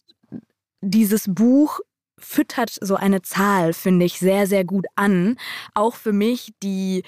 [0.82, 1.80] dieses Buch
[2.24, 5.38] füttert so eine Zahl, finde ich, sehr, sehr gut an.
[5.74, 7.04] Auch für mich, die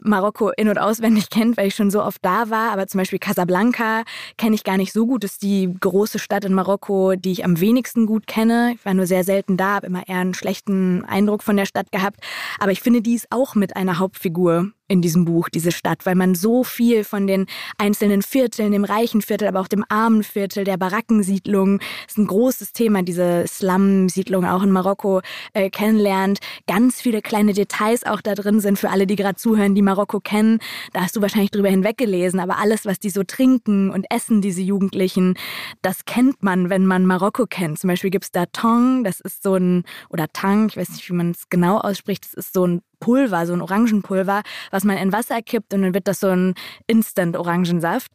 [0.00, 2.72] Marokko in- und auswendig kennt, weil ich schon so oft da war.
[2.72, 4.02] Aber zum Beispiel Casablanca
[4.36, 5.24] kenne ich gar nicht so gut.
[5.24, 8.72] Das ist die große Stadt in Marokko, die ich am wenigsten gut kenne.
[8.74, 11.90] Ich war nur sehr selten da, habe immer eher einen schlechten Eindruck von der Stadt
[11.92, 12.20] gehabt.
[12.58, 16.14] Aber ich finde, die ist auch mit einer Hauptfigur in diesem Buch, diese Stadt, weil
[16.14, 17.46] man so viel von den
[17.78, 22.72] einzelnen Vierteln, dem reichen Viertel, aber auch dem armen Viertel, der Barackensiedlung, ist ein großes
[22.72, 25.22] Thema, diese Slum-Siedlung auch in Marokko
[25.54, 26.38] äh, kennenlernt.
[26.66, 30.20] Ganz viele kleine Details auch da drin sind für alle, die gerade zuhören, die Marokko
[30.20, 30.58] kennen.
[30.92, 34.60] Da hast du wahrscheinlich drüber hinweggelesen, aber alles, was die so trinken und essen, diese
[34.60, 35.34] Jugendlichen,
[35.80, 37.78] das kennt man, wenn man Marokko kennt.
[37.78, 41.08] Zum Beispiel gibt es da Tong, das ist so ein, oder Tang, ich weiß nicht,
[41.08, 44.40] wie man es genau ausspricht, das ist so ein Pulver, so ein Orangenpulver,
[44.70, 46.54] was man in Wasser kippt und dann wird das so ein
[46.86, 48.10] Instant-Orangensaft.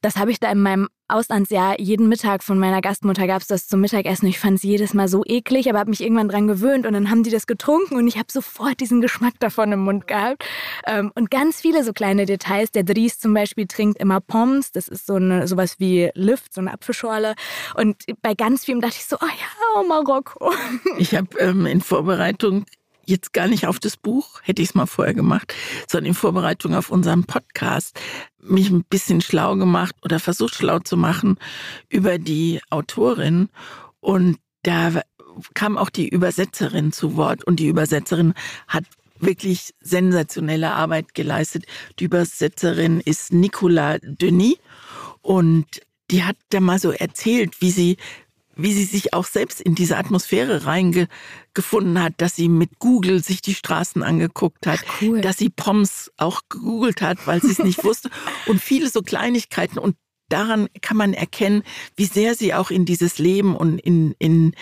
[0.00, 3.68] Das habe ich da in meinem Auslandsjahr jeden Mittag von meiner Gastmutter gab es das
[3.68, 4.26] zum Mittagessen.
[4.26, 7.08] Ich fand es jedes Mal so eklig, aber habe mich irgendwann dran gewöhnt und dann
[7.08, 10.44] haben die das getrunken und ich habe sofort diesen Geschmack davon im Mund gehabt.
[10.88, 12.72] Ähm, und ganz viele so kleine Details.
[12.72, 14.72] Der Dries zum Beispiel trinkt immer Pommes.
[14.72, 17.36] Das ist so eine, sowas wie Lift, so eine Apfelschorle.
[17.76, 20.52] Und bei ganz vielen dachte ich so, oh ja, oh Marokko.
[20.98, 22.64] Ich habe ähm, in Vorbereitung
[23.06, 25.54] jetzt gar nicht auf das Buch, hätte ich es mal vorher gemacht,
[25.88, 27.98] sondern in Vorbereitung auf unseren Podcast
[28.38, 31.38] mich ein bisschen schlau gemacht oder versucht schlau zu machen
[31.88, 33.48] über die Autorin.
[34.00, 35.02] Und da
[35.54, 38.34] kam auch die Übersetzerin zu Wort und die Übersetzerin
[38.68, 38.84] hat
[39.18, 41.64] wirklich sensationelle Arbeit geleistet.
[41.98, 44.56] Die Übersetzerin ist Nicola Denis
[45.22, 45.66] und
[46.10, 47.96] die hat da mal so erzählt, wie sie
[48.56, 53.42] wie sie sich auch selbst in diese Atmosphäre reingefunden hat, dass sie mit Google sich
[53.42, 55.20] die Straßen angeguckt hat, Ach, cool.
[55.20, 58.10] dass sie Poms auch gegoogelt hat, weil sie es nicht wusste
[58.46, 59.96] und viele so Kleinigkeiten und
[60.28, 61.62] daran kann man erkennen,
[61.96, 64.54] wie sehr sie auch in dieses Leben und in, in,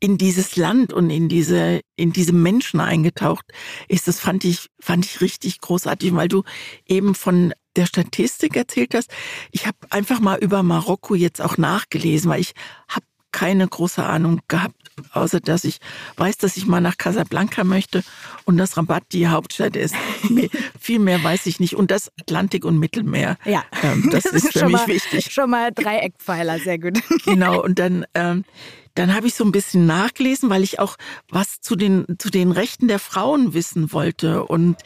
[0.00, 3.46] in dieses Land und in diese, in diese Menschen eingetaucht
[3.88, 4.08] ist.
[4.08, 6.42] Das fand ich, fand ich richtig großartig, weil du
[6.86, 9.10] eben von der Statistik erzählt hast.
[9.50, 12.54] Ich habe einfach mal über Marokko jetzt auch nachgelesen, weil ich
[12.88, 14.76] habe keine große Ahnung gehabt,
[15.12, 15.78] außer dass ich
[16.16, 18.04] weiß, dass ich mal nach Casablanca möchte
[18.44, 19.96] und dass Rabat die Hauptstadt ist.
[20.80, 21.74] Viel mehr weiß ich nicht.
[21.74, 23.36] Und das Atlantik und Mittelmeer.
[23.44, 25.32] Ja, ähm, das, das, ist, für mich mal, wichtig.
[25.32, 27.00] Schon mal Dreieckpfeiler, sehr gut.
[27.24, 27.60] Genau.
[27.60, 28.44] Und dann ähm,
[28.94, 30.96] dann habe ich so ein bisschen nachgelesen, weil ich auch
[31.28, 34.44] was zu den, zu den Rechten der Frauen wissen wollte.
[34.44, 34.76] Und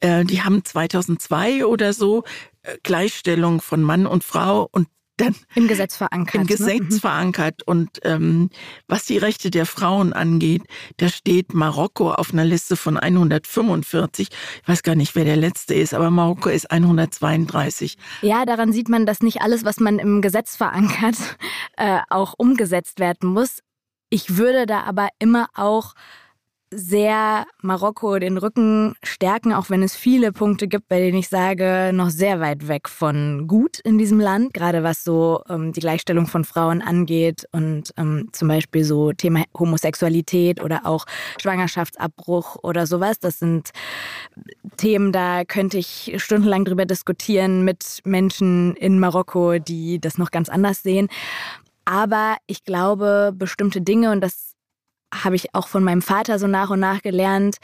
[0.00, 2.24] äh, die haben 2002 oder so
[2.62, 4.88] äh, Gleichstellung von Mann und Frau und
[5.20, 6.34] dann im Gesetz verankert.
[6.42, 7.00] Im Gesetz ne?
[7.00, 7.62] verankert.
[7.64, 8.50] Und ähm,
[8.86, 10.62] was die Rechte der Frauen angeht,
[10.96, 14.28] da steht Marokko auf einer Liste von 145.
[14.62, 17.96] Ich weiß gar nicht, wer der letzte ist, aber Marokko ist 132.
[18.22, 21.16] Ja, daran sieht man, dass nicht alles, was man im Gesetz verankert,
[21.76, 23.60] äh, auch umgesetzt werden muss.
[24.10, 25.94] Ich würde da aber immer auch
[26.70, 31.90] sehr Marokko den Rücken stärken, auch wenn es viele Punkte gibt, bei denen ich sage,
[31.94, 36.26] noch sehr weit weg von gut in diesem Land, gerade was so ähm, die Gleichstellung
[36.26, 41.06] von Frauen angeht und ähm, zum Beispiel so Thema Homosexualität oder auch
[41.40, 43.18] Schwangerschaftsabbruch oder sowas.
[43.18, 43.70] Das sind
[44.76, 50.48] Themen, da könnte ich stundenlang drüber diskutieren mit Menschen in Marokko, die das noch ganz
[50.48, 51.08] anders sehen.
[51.84, 54.47] Aber ich glaube, bestimmte Dinge, und das
[55.14, 57.56] habe ich auch von meinem Vater so nach und nach gelernt,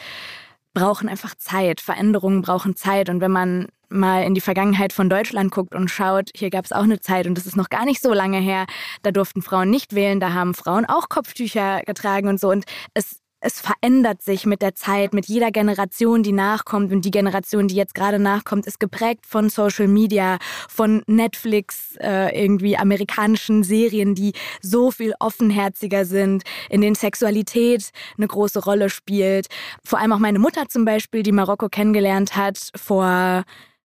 [0.73, 1.81] brauchen einfach Zeit.
[1.81, 3.09] Veränderungen brauchen Zeit.
[3.09, 6.73] Und wenn man mal in die Vergangenheit von Deutschland guckt und schaut, hier gab es
[6.73, 8.67] auch eine Zeit und das ist noch gar nicht so lange her,
[9.03, 12.51] da durften Frauen nicht wählen, da haben Frauen auch Kopftücher getragen und so.
[12.51, 16.91] Und es es verändert sich mit der Zeit, mit jeder Generation, die nachkommt.
[16.93, 22.35] Und die Generation, die jetzt gerade nachkommt, ist geprägt von Social Media, von Netflix, äh,
[22.43, 29.49] irgendwie amerikanischen Serien, die so viel offenherziger sind, in denen Sexualität eine große Rolle spielt.
[29.85, 33.45] Vor allem auch meine Mutter zum Beispiel, die Marokko kennengelernt hat vor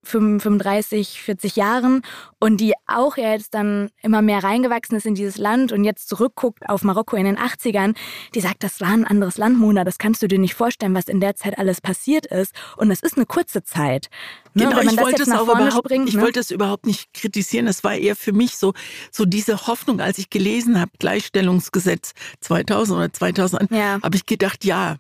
[0.08, 2.02] 35, 40 Jahren
[2.40, 6.08] und die auch ja jetzt dann immer mehr reingewachsen ist in dieses Land und jetzt
[6.10, 7.96] zurückguckt auf Marokko in den 80ern,
[8.34, 11.08] die sagt, das war ein anderes Land, Mona, das kannst du dir nicht vorstellen, was
[11.08, 12.54] in der Zeit alles passiert ist.
[12.78, 14.10] Und es ist eine kurze Zeit.
[14.54, 14.64] Ne?
[14.64, 16.22] Genau, ich wollte es auch überhaupt, springt, ich ne?
[16.22, 17.68] wollte es überhaupt nicht kritisieren.
[17.68, 18.74] Es war eher für mich so,
[19.12, 24.00] so diese Hoffnung, als ich gelesen habe, Gleichstellungsgesetz 2000 oder 2000, ja.
[24.02, 24.98] habe ich gedacht, ja,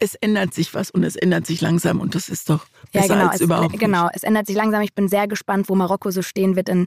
[0.00, 3.14] es ändert sich was und es ändert sich langsam und das ist doch besser ja,
[3.14, 3.80] genau, als es, überhaupt nicht.
[3.80, 4.80] Genau, es ändert sich langsam.
[4.80, 6.86] Ich bin sehr gespannt, wo Marokko so stehen wird in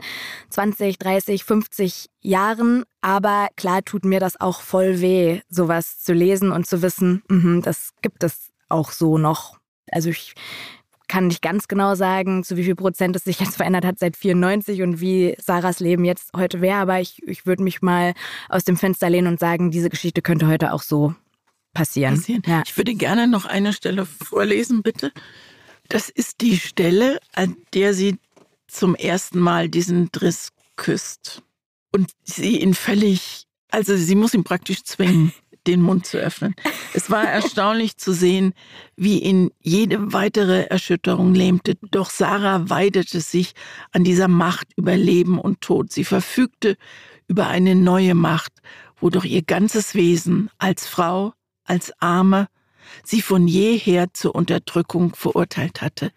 [0.50, 2.84] 20, 30, 50 Jahren.
[3.02, 7.62] Aber klar tut mir das auch voll weh, sowas zu lesen und zu wissen, mh,
[7.62, 9.60] das gibt es auch so noch.
[9.92, 10.34] Also ich
[11.08, 14.18] kann nicht ganz genau sagen, zu wie viel Prozent es sich jetzt verändert hat seit
[14.18, 16.80] 94 und wie Sarahs Leben jetzt heute wäre.
[16.80, 18.16] Aber ich, ich würde mich mal
[18.50, 21.14] aus dem Fenster lehnen und sagen, diese Geschichte könnte heute auch so
[21.74, 22.16] passieren.
[22.16, 22.44] passieren.
[22.46, 22.64] Ja.
[22.66, 25.12] Ich würde gerne noch eine Stelle vorlesen, bitte.
[25.90, 28.18] Das ist die Stelle, an der sie
[28.68, 31.42] zum ersten Mal diesen Driss küsst.
[31.92, 35.34] Und sie ihn völlig, also sie muss ihn praktisch zwingen,
[35.68, 36.56] den Mund zu öffnen.
[36.94, 38.54] Es war erstaunlich zu sehen,
[38.96, 41.76] wie ihn jede weitere Erschütterung lähmte.
[41.92, 43.54] Doch Sarah weidete sich
[43.92, 45.92] an dieser Macht über Leben und Tod.
[45.92, 46.76] Sie verfügte
[47.28, 48.54] über eine neue Macht,
[49.00, 51.34] wodurch ihr ganzes Wesen als Frau,
[51.66, 52.48] als Arme
[53.04, 56.12] sie von jeher zur Unterdrückung verurteilt hatte.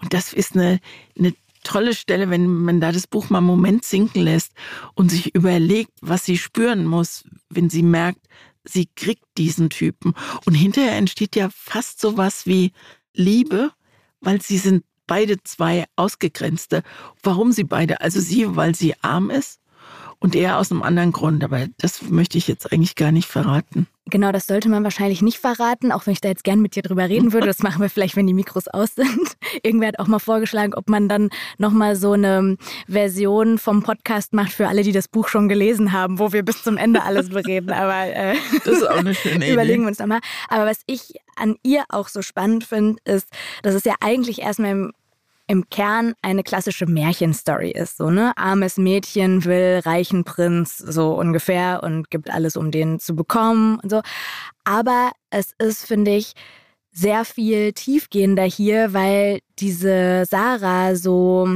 [0.00, 0.80] Und das ist eine,
[1.18, 4.52] eine tolle Stelle, wenn man da das Buch mal einen Moment sinken lässt
[4.94, 8.26] und sich überlegt, was sie spüren muss, wenn sie merkt,
[8.64, 10.14] sie kriegt diesen Typen.
[10.44, 12.72] Und hinterher entsteht ja fast sowas wie
[13.14, 13.70] Liebe,
[14.20, 16.82] weil sie sind beide zwei Ausgegrenzte.
[17.22, 18.00] Warum sie beide?
[18.00, 19.61] Also sie, weil sie arm ist
[20.22, 21.42] und er aus einem anderen Grund.
[21.44, 23.86] Aber das möchte ich jetzt eigentlich gar nicht verraten.
[24.06, 26.82] Genau, das sollte man wahrscheinlich nicht verraten, auch wenn ich da jetzt gern mit dir
[26.82, 27.46] drüber reden würde.
[27.46, 29.36] Das machen wir vielleicht, wenn die Mikros aus sind.
[29.62, 32.56] Irgendwer hat auch mal vorgeschlagen, ob man dann nochmal so eine
[32.88, 36.62] Version vom Podcast macht für alle, die das Buch schon gelesen haben, wo wir bis
[36.62, 37.70] zum Ende alles bereden.
[37.70, 39.52] Aber äh, das ist auch eine schöne Idee.
[39.52, 40.20] überlegen wir uns nochmal.
[40.48, 43.28] Aber was ich an ihr auch so spannend finde, ist,
[43.62, 44.92] dass es ja eigentlich erstmal im
[45.46, 47.96] im Kern eine klassische Märchenstory ist.
[47.96, 48.32] So, ne?
[48.36, 53.90] Armes Mädchen will reichen Prinz, so ungefähr, und gibt alles, um den zu bekommen und
[53.90, 54.02] so.
[54.64, 56.32] Aber es ist, finde ich,
[56.92, 61.48] sehr viel tiefgehender hier, weil diese Sarah so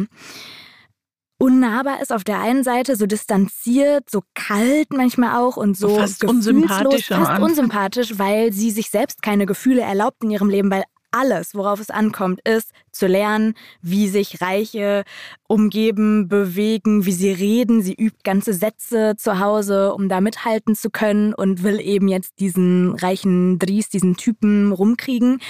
[1.38, 6.24] unnahbar ist auf der einen Seite, so distanziert, so kalt manchmal auch und so fast
[6.24, 11.54] unsympathisch, fast unsympathisch, weil sie sich selbst keine Gefühle erlaubt in ihrem Leben, weil alles,
[11.54, 15.04] worauf es ankommt, ist zu lernen, wie sich Reiche
[15.48, 17.82] umgeben, bewegen, wie sie reden.
[17.82, 22.40] Sie übt ganze Sätze zu Hause, um da mithalten zu können und will eben jetzt
[22.40, 25.40] diesen reichen Dries, diesen Typen rumkriegen.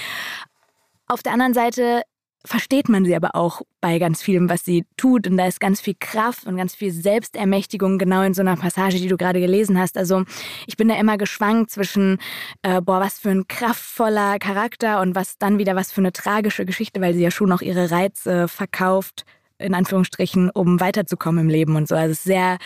[1.07, 2.01] Auf der anderen Seite
[2.45, 5.27] versteht man sie aber auch bei ganz vielem, was sie tut.
[5.27, 8.97] Und da ist ganz viel Kraft und ganz viel Selbstermächtigung genau in so einer Passage,
[8.97, 9.97] die du gerade gelesen hast.
[9.97, 10.23] Also
[10.65, 12.19] ich bin da immer geschwankt zwischen,
[12.61, 16.65] äh, boah, was für ein kraftvoller Charakter und was dann wieder was für eine tragische
[16.65, 19.25] Geschichte, weil sie ja schon auch ihre Reize verkauft
[19.59, 21.95] in Anführungsstrichen, um weiterzukommen im Leben und so.
[21.95, 22.57] Also sehr,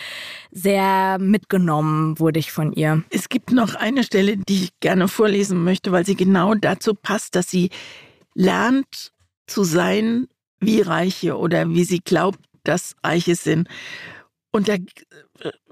[0.50, 3.02] sehr mitgenommen wurde ich von ihr.
[3.10, 7.34] Es gibt noch eine Stelle, die ich gerne vorlesen möchte, weil sie genau dazu passt,
[7.34, 7.70] dass sie
[8.34, 9.11] lernt,
[9.46, 10.28] zu sein
[10.60, 13.68] wie Reiche oder wie sie glaubt, dass Reiche sind.
[14.52, 14.78] Und da äh,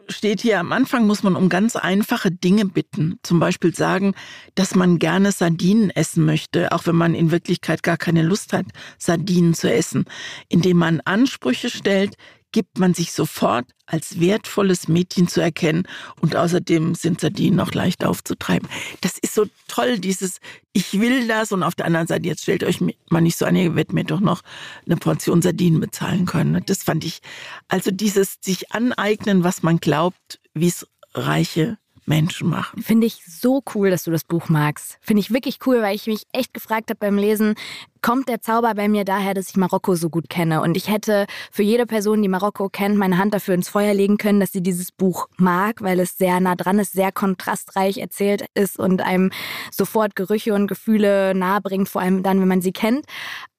[0.09, 3.19] steht hier, am Anfang muss man um ganz einfache Dinge bitten.
[3.23, 4.15] Zum Beispiel sagen,
[4.55, 8.67] dass man gerne Sardinen essen möchte, auch wenn man in Wirklichkeit gar keine Lust hat,
[8.99, 10.05] Sardinen zu essen.
[10.49, 12.17] Indem man Ansprüche stellt,
[12.53, 15.85] gibt man sich sofort als wertvolles Mädchen zu erkennen
[16.21, 18.69] und außerdem sind Sardinen noch leicht aufzutreiben.
[19.01, 20.41] Das ist so toll, dieses
[20.73, 23.57] Ich will das und auf der anderen Seite, jetzt stellt euch mal nicht so an,
[23.57, 24.43] ihr werdet mir doch noch
[24.87, 26.63] eine Portion Sardinen bezahlen können.
[26.67, 27.21] Das fand ich,
[27.69, 32.83] also dieses sich aneignen, was man glaubt, wie es reiche Menschen machen.
[32.83, 34.99] Finde ich so cool, dass du das Buch magst.
[35.01, 37.55] Finde ich wirklich cool, weil ich mich echt gefragt habe beim Lesen,
[38.03, 40.61] kommt der Zauber bei mir daher, dass ich Marokko so gut kenne.
[40.63, 44.19] Und ich hätte für jede Person, die Marokko kennt, meine Hand dafür ins Feuer legen
[44.19, 48.45] können, dass sie dieses Buch mag, weil es sehr nah dran ist, sehr kontrastreich erzählt
[48.55, 49.31] ist und einem
[49.71, 53.05] sofort Gerüche und Gefühle nahe bringt, vor allem dann, wenn man sie kennt.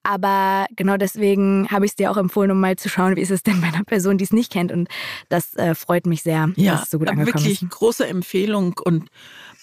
[0.04, 3.30] Aber genau deswegen habe ich es dir auch empfohlen, um mal zu schauen, wie ist
[3.30, 4.72] es denn bei einer Person, die es nicht kennt.
[4.72, 4.90] Und
[5.30, 7.62] das äh, freut mich sehr, ja, dass es so gut angekommen wirklich ist.
[7.62, 9.10] Wirklich große Empfehlung und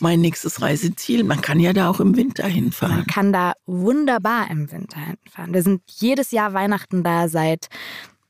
[0.01, 1.25] mein nächstes Reiseziel.
[1.25, 2.97] Man kann ja da auch im Winter hinfahren.
[2.97, 5.53] Man kann da wunderbar im Winter hinfahren.
[5.53, 7.69] Wir sind jedes Jahr Weihnachten da seit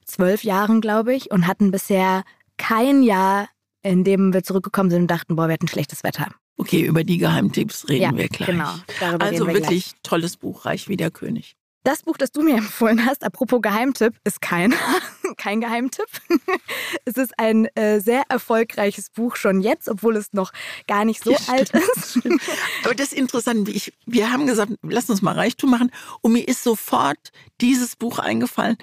[0.04, 2.24] zwölf Jahren, glaube ich, und hatten bisher
[2.56, 3.48] kein Jahr,
[3.82, 6.28] in dem wir zurückgekommen sind und dachten, boah, wir hatten schlechtes Wetter.
[6.56, 8.48] Okay, über die Geheimtipps reden ja, wir gleich.
[8.48, 8.74] Genau,
[9.20, 10.02] also wir wirklich gleich.
[10.02, 11.54] tolles Buch, Reich wie der König.
[11.84, 14.74] Das Buch, das du mir empfohlen hast, apropos Geheimtipp, ist kein,
[15.36, 16.08] kein Geheimtipp.
[17.04, 20.52] es ist ein äh, sehr erfolgreiches Buch schon jetzt, obwohl es noch
[20.86, 22.18] gar nicht so ja, alt ist.
[22.84, 23.68] Aber das ist interessant.
[23.68, 25.90] Ich, wir haben gesagt, lass uns mal Reichtum machen.
[26.20, 28.76] Und mir ist sofort dieses Buch eingefallen.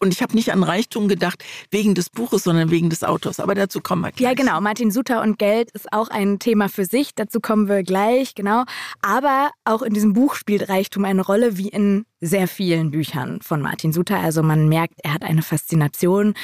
[0.00, 3.40] Und ich habe nicht an Reichtum gedacht wegen des Buches, sondern wegen des Autors.
[3.40, 4.28] Aber dazu kommen wir gleich.
[4.28, 4.60] Ja, genau.
[4.60, 7.14] Martin Suter und Geld ist auch ein Thema für sich.
[7.16, 8.64] Dazu kommen wir gleich, genau.
[9.02, 13.62] Aber auch in diesem Buch spielt Reichtum eine Rolle, wie in sehr vielen Büchern von
[13.62, 14.18] Martin Suter.
[14.18, 16.34] Also man merkt, er hat eine Faszination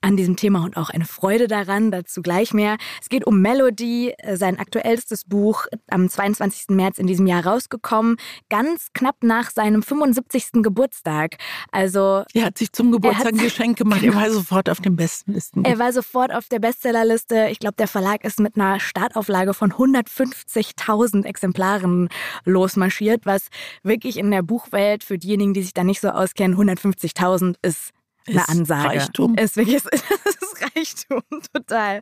[0.00, 1.90] an diesem Thema und auch eine Freude daran.
[1.90, 2.76] Dazu gleich mehr.
[3.00, 6.70] Es geht um Melody, äh, sein aktuellstes Buch, am 22.
[6.70, 8.16] März in diesem Jahr rausgekommen,
[8.48, 10.62] ganz knapp nach seinem 75.
[10.62, 11.36] Geburtstag.
[11.72, 14.02] Also er hat sich zum Geburtstag ein Geschenk gemacht.
[14.02, 15.64] Er war sofort auf den Bestenlisten.
[15.64, 17.48] Er war sofort auf der Bestsellerliste.
[17.50, 22.08] Ich glaube, der Verlag ist mit einer Startauflage von 150.000 Exemplaren
[22.44, 23.48] losmarschiert, was
[23.82, 27.92] wirklich in der Buchwelt für diejenigen, die sich da nicht so auskennen, 150.000 ist
[28.26, 28.88] eine ist Ansage.
[28.88, 29.34] Reichtum.
[29.36, 32.00] Ist wirklich, es ist Reichtum, total.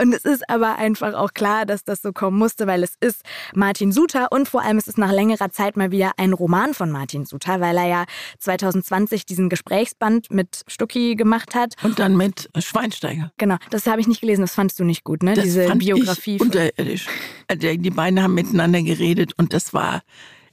[0.00, 3.22] Und es ist aber einfach auch klar, dass das so kommen musste, weil es ist
[3.54, 6.90] Martin Suter und vor allem ist es nach längerer Zeit mal wieder ein Roman von
[6.90, 8.04] Martin Suter, weil er ja
[8.38, 11.74] 2020 diesen Gesprächsband mit Stucki gemacht hat.
[11.82, 13.32] Und dann mit Schweinsteiger.
[13.38, 15.34] Genau, das habe ich nicht gelesen, das fandst du nicht gut, ne?
[15.34, 16.36] Das Diese fand Biografie.
[16.36, 17.06] Ich unterirdisch.
[17.52, 20.02] Die beiden haben miteinander geredet und das war,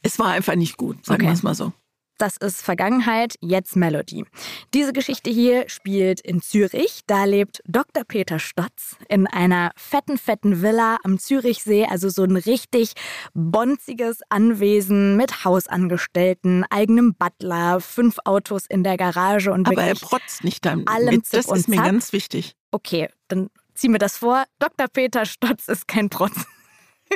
[0.01, 1.29] es war einfach nicht gut, sagen okay.
[1.29, 1.73] wir es mal so.
[2.19, 4.25] Das ist Vergangenheit, jetzt Melody.
[4.73, 6.99] Diese Geschichte hier spielt in Zürich.
[7.07, 8.03] Da lebt Dr.
[8.03, 11.85] Peter Stotz in einer fetten, fetten Villa am Zürichsee.
[11.89, 12.91] Also so ein richtig
[13.33, 20.43] bonziges Anwesen mit Hausangestellten, eigenem Butler, fünf Autos in der Garage und Aber er protzt
[20.43, 20.89] nicht damit.
[20.89, 22.53] Allem das ist mir ganz wichtig.
[22.71, 24.43] Okay, dann zieh mir das vor.
[24.59, 24.87] Dr.
[24.91, 26.35] Peter Stotz ist kein Protz.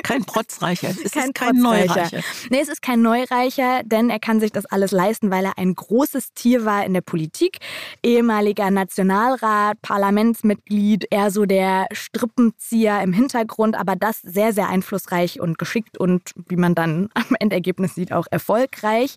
[0.02, 0.90] Kein Protzreicher.
[1.04, 2.20] Es kein ist kein Neureicher.
[2.50, 5.74] Nee, es ist kein Neureicher, denn er kann sich das alles leisten, weil er ein
[5.74, 7.58] großes Tier war in der Politik.
[8.02, 15.58] Ehemaliger Nationalrat, Parlamentsmitglied, eher so der Strippenzieher im Hintergrund, aber das sehr, sehr einflussreich und
[15.58, 19.16] geschickt und wie man dann am Endergebnis sieht, auch erfolgreich.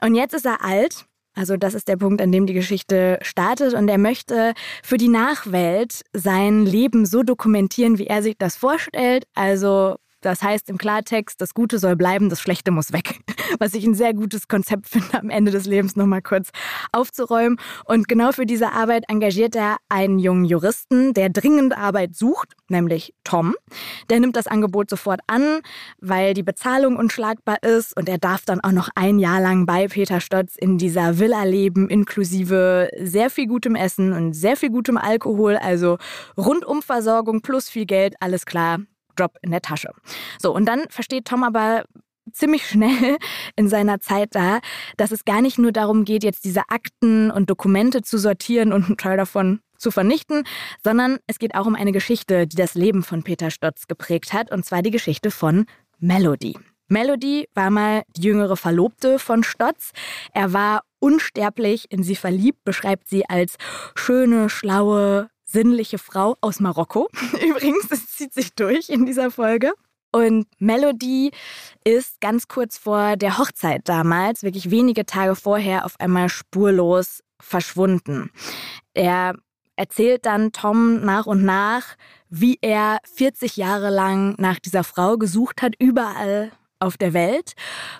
[0.00, 1.06] Und jetzt ist er alt.
[1.34, 5.08] Also das ist der Punkt, an dem die Geschichte startet und er möchte für die
[5.08, 9.24] Nachwelt sein Leben so dokumentieren, wie er sich das vorstellt.
[9.34, 13.20] Also das heißt im Klartext, das Gute soll bleiben, das Schlechte muss weg.
[13.58, 16.50] Was ich ein sehr gutes Konzept finde, am Ende des Lebens nochmal kurz
[16.92, 17.58] aufzuräumen.
[17.84, 23.14] Und genau für diese Arbeit engagiert er einen jungen Juristen, der dringend Arbeit sucht, nämlich
[23.24, 23.54] Tom.
[24.08, 25.60] Der nimmt das Angebot sofort an,
[26.00, 29.88] weil die Bezahlung unschlagbar ist und er darf dann auch noch ein Jahr lang bei
[29.88, 34.96] Peter Stotz in dieser Villa leben, inklusive sehr viel gutem Essen und sehr viel gutem
[34.96, 35.98] Alkohol, also
[36.36, 38.78] Rundumversorgung plus viel Geld, alles klar,
[39.16, 39.90] Drop in der Tasche.
[40.40, 41.84] So, und dann versteht Tom aber
[42.32, 43.18] ziemlich schnell
[43.56, 44.60] in seiner Zeit da,
[44.96, 48.86] dass es gar nicht nur darum geht, jetzt diese Akten und Dokumente zu sortieren und
[48.86, 50.44] einen Teil davon zu vernichten,
[50.84, 54.52] sondern es geht auch um eine Geschichte, die das Leben von Peter Stotz geprägt hat,
[54.52, 55.66] und zwar die Geschichte von
[55.98, 56.56] Melody.
[56.88, 59.92] Melody war mal die jüngere Verlobte von Stotz.
[60.34, 63.56] Er war unsterblich in sie verliebt, beschreibt sie als
[63.94, 67.08] schöne, schlaue, sinnliche Frau aus Marokko.
[67.46, 69.72] Übrigens, das zieht sich durch in dieser Folge.
[70.12, 71.30] Und Melody
[71.84, 78.30] ist ganz kurz vor der Hochzeit damals, wirklich wenige Tage vorher, auf einmal spurlos verschwunden.
[78.92, 79.34] Er
[79.76, 81.96] erzählt dann Tom nach und nach,
[82.28, 87.52] wie er 40 Jahre lang nach dieser Frau gesucht hat, überall auf der Welt.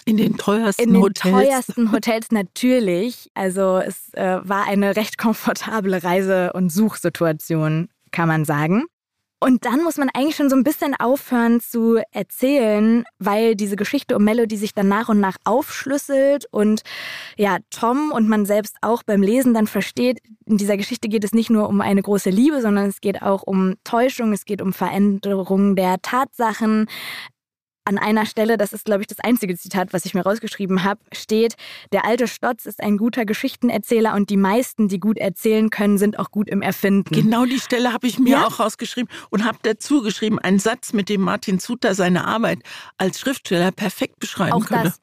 [0.05, 1.35] In den teuersten In den Hotels.
[1.35, 3.31] teuersten Hotels natürlich.
[3.35, 8.85] Also es äh, war eine recht komfortable Reise- und Suchsituation, kann man sagen.
[9.43, 14.15] Und dann muss man eigentlich schon so ein bisschen aufhören zu erzählen, weil diese Geschichte
[14.15, 16.83] um Melody sich dann nach und nach aufschlüsselt und
[17.37, 21.33] ja, Tom und man selbst auch beim Lesen dann versteht, in dieser Geschichte geht es
[21.33, 24.73] nicht nur um eine große Liebe, sondern es geht auch um Täuschung, es geht um
[24.73, 26.87] Veränderung der Tatsachen,
[27.85, 31.01] an einer Stelle, das ist, glaube ich, das einzige Zitat, was ich mir rausgeschrieben habe,
[31.13, 31.57] steht,
[31.93, 36.19] der alte Stotz ist ein guter Geschichtenerzähler und die meisten, die gut erzählen können, sind
[36.19, 37.15] auch gut im Erfinden.
[37.15, 38.47] Genau die Stelle habe ich mir ja?
[38.47, 42.61] auch rausgeschrieben und habe dazu geschrieben, einen Satz, mit dem Martin Suter seine Arbeit
[42.99, 44.85] als Schriftsteller perfekt beschreiben auch könnte.
[44.85, 45.01] Das.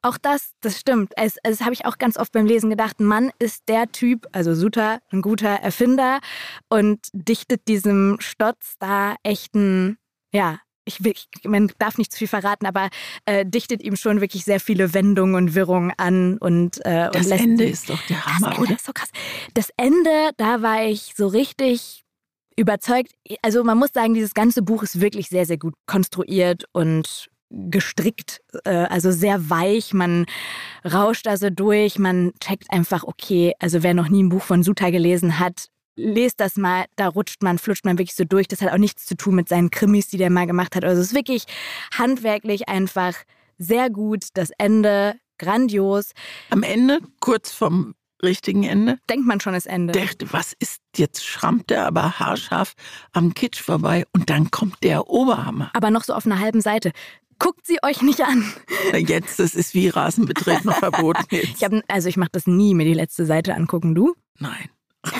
[0.00, 1.12] Auch das, das stimmt.
[1.16, 3.00] Es, das habe ich auch ganz oft beim Lesen gedacht.
[3.00, 6.20] Mann ist der Typ, also Suter, ein guter Erfinder
[6.68, 9.98] und dichtet diesem Stotz da echten,
[10.32, 12.88] ja, ich, ich, man darf nicht zu viel verraten, aber
[13.26, 17.32] äh, dichtet ihm schon wirklich sehr viele Wendungen und Wirrungen an und äh, das und
[17.32, 18.74] Ende ist doch der Hammer, das oder?
[18.74, 19.10] Ist so krass.
[19.54, 22.04] Das Ende, da war ich so richtig
[22.56, 23.12] überzeugt.
[23.42, 28.40] Also man muss sagen, dieses ganze Buch ist wirklich sehr, sehr gut konstruiert und gestrickt,
[28.64, 29.94] äh, also sehr weich.
[29.94, 30.26] Man
[30.84, 34.90] rauscht also durch, man checkt einfach, okay, also wer noch nie ein Buch von Suta
[34.90, 35.68] gelesen hat,
[35.98, 38.48] lest das mal, da rutscht man, flutscht man wirklich so durch.
[38.48, 40.84] Das hat auch nichts zu tun mit seinen Krimis, die der mal gemacht hat.
[40.84, 41.44] Also es ist wirklich
[41.96, 43.14] handwerklich einfach
[43.58, 44.28] sehr gut.
[44.34, 46.12] Das Ende grandios.
[46.50, 49.92] Am Ende, kurz vom richtigen Ende, denkt man schon das Ende.
[49.92, 51.24] Dachte, was ist jetzt?
[51.24, 52.74] Schrammt er aber haarscharf
[53.12, 55.70] am Kitsch vorbei und dann kommt der Oberhammer.
[55.74, 56.92] Aber noch so auf einer halben Seite.
[57.38, 58.52] Guckt sie euch nicht an.
[58.94, 61.24] Jetzt, das ist wie Rasenbetreten verboten.
[61.30, 61.56] Jetzt.
[61.56, 63.94] Ich hab, also ich mache das nie, mir die letzte Seite angucken.
[63.94, 64.14] Du?
[64.38, 64.68] Nein.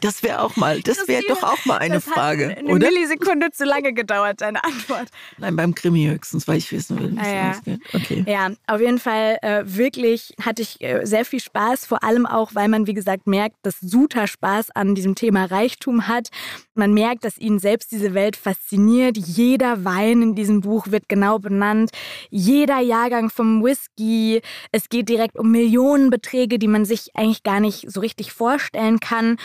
[0.00, 2.86] Das wäre auch mal, das wäre doch auch mal eine das Frage, hat eine oder?
[2.90, 5.08] Millisekunde zu lange gedauert, deine Antwort.
[5.38, 7.50] Nein, beim Krimi höchstens, weil ich wissen will, wie es Ah, ja.
[7.50, 7.80] ausgeht.
[7.92, 8.24] Okay.
[8.26, 12.54] Ja, auf jeden Fall äh, wirklich hatte ich äh, sehr viel Spaß, vor allem auch,
[12.54, 16.28] weil man, wie gesagt, merkt, dass Suta Spaß an diesem Thema Reichtum hat.
[16.74, 19.16] Man merkt, dass ihn selbst diese Welt fasziniert.
[19.16, 21.90] Jeder Wein in diesem Buch wird genau benannt.
[22.30, 24.40] Jeder Jahrgang vom Whisky.
[24.72, 29.36] Es geht direkt um Millionenbeträge, die man sich eigentlich gar nicht so richtig vorstellen kann.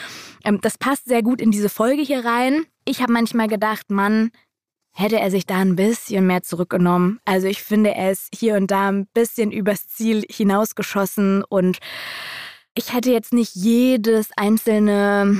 [0.44, 2.66] Ähm, das passt sehr gut in diese Folge hier rein.
[2.86, 4.32] Ich habe manchmal gedacht, Mann,
[4.94, 7.20] hätte er sich da ein bisschen mehr zurückgenommen.
[7.26, 11.80] Also ich finde, er ist hier und da ein bisschen übers Ziel hinausgeschossen und
[12.76, 15.40] ich hätte jetzt nicht jedes einzelne,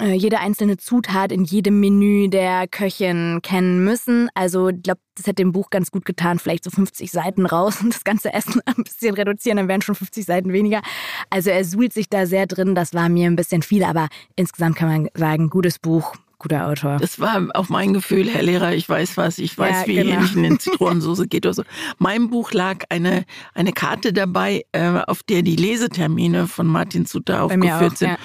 [0.00, 4.28] äh, jede einzelne Zutat in jedem Menü der Köchin kennen müssen.
[4.34, 7.80] Also ich glaube, das hätte dem Buch ganz gut getan, vielleicht so 50 Seiten raus
[7.82, 10.82] und das ganze Essen ein bisschen reduzieren, dann wären schon 50 Seiten weniger.
[11.30, 14.76] Also er suhlt sich da sehr drin, das war mir ein bisschen viel, aber insgesamt
[14.76, 16.98] kann man sagen, gutes Buch, guter Autor.
[16.98, 20.10] Das war auch mein Gefühl, Herr Lehrer, ich weiß was, ich weiß, Ja, wie genau.
[20.14, 21.62] ähnlich eine Zitronensoße geht oder so.
[21.98, 23.24] Meinem Buch lag eine,
[23.54, 28.08] eine Karte dabei, äh, auf der die Lesetermine von Martin Sutter aufgeführt auch, sind.
[28.08, 28.16] ja.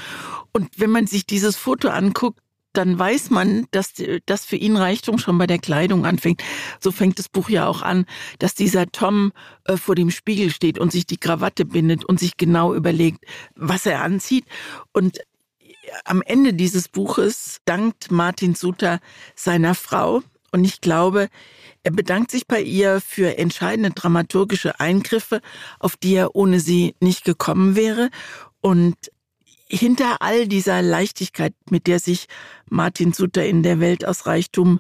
[0.52, 2.40] Und wenn man sich dieses Foto anguckt,
[2.74, 3.94] dann weiß man, dass
[4.28, 6.44] das für ihn Reichtum schon bei der Kleidung anfängt.
[6.80, 8.06] So fängt das Buch ja auch an,
[8.40, 9.32] dass dieser Tom
[9.66, 13.86] äh, vor dem Spiegel steht und sich die Krawatte bindet und sich genau überlegt, was
[13.86, 14.46] er anzieht.
[14.94, 15.18] Und
[16.06, 19.00] am Ende dieses Buches dankt Martin Suter
[19.36, 20.22] seiner Frau
[20.52, 21.30] und ich glaube,
[21.84, 25.42] er bedankt sich bei ihr für entscheidende dramaturgische Eingriffe,
[25.80, 28.10] auf die er ohne sie nicht gekommen wäre.
[28.62, 28.96] Und
[29.68, 32.28] hinter all dieser Leichtigkeit, mit der sich
[32.70, 34.80] Martin Suter in der Welt aus Reichtum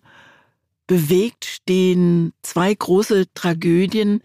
[0.87, 4.23] bewegt, stehen zwei große Tragödien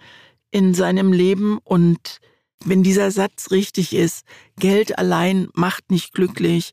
[0.53, 2.21] in seinem Leben und
[2.65, 4.25] wenn dieser Satz richtig ist,
[4.59, 6.73] Geld allein macht nicht glücklich,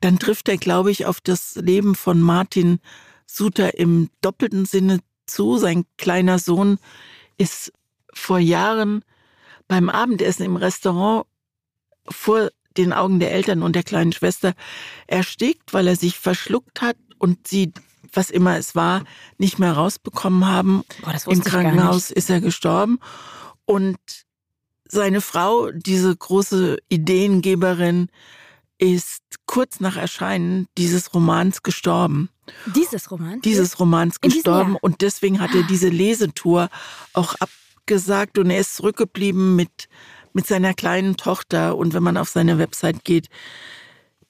[0.00, 2.80] dann trifft er, glaube ich, auf das Leben von Martin
[3.26, 5.58] Suter im doppelten Sinne zu.
[5.58, 6.78] Sein kleiner Sohn
[7.36, 7.72] ist
[8.12, 9.04] vor Jahren
[9.68, 11.26] beim Abendessen im Restaurant
[12.08, 14.54] vor den Augen der Eltern und der kleinen Schwester
[15.06, 17.72] erstickt, weil er sich verschluckt hat und sie,
[18.12, 19.04] was immer es war,
[19.36, 20.84] nicht mehr rausbekommen haben.
[21.02, 22.98] Boah, Im Krankenhaus ist er gestorben.
[23.64, 23.98] Und
[24.90, 28.08] seine Frau, diese große Ideengeberin,
[28.78, 32.28] ist kurz nach Erscheinen dieses Romans gestorben.
[32.74, 33.40] Dieses Roman?
[33.40, 34.76] Dieses Romans gestorben.
[34.80, 36.70] Und deswegen hat er diese Lesetour
[37.12, 39.88] auch abgesagt und er ist zurückgeblieben mit,
[40.32, 41.76] mit seiner kleinen Tochter.
[41.76, 43.28] Und wenn man auf seine Website geht,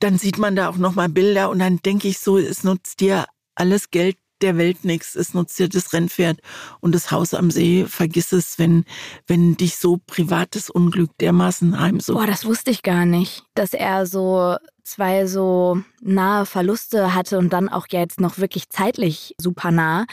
[0.01, 3.27] dann sieht man da auch nochmal Bilder und dann denke ich so, es nutzt dir
[3.55, 5.15] alles Geld der Welt nichts.
[5.15, 6.41] Es nutzt dir das Rennpferd
[6.81, 7.85] und das Haus am See.
[7.87, 8.85] Vergiss es, wenn,
[9.27, 12.19] wenn dich so privates Unglück dermaßen heimsucht.
[12.19, 14.57] Boah, das wusste ich gar nicht, dass er so
[14.89, 20.07] zwei so nahe Verluste hatte und dann auch ja jetzt noch wirklich zeitlich super nah.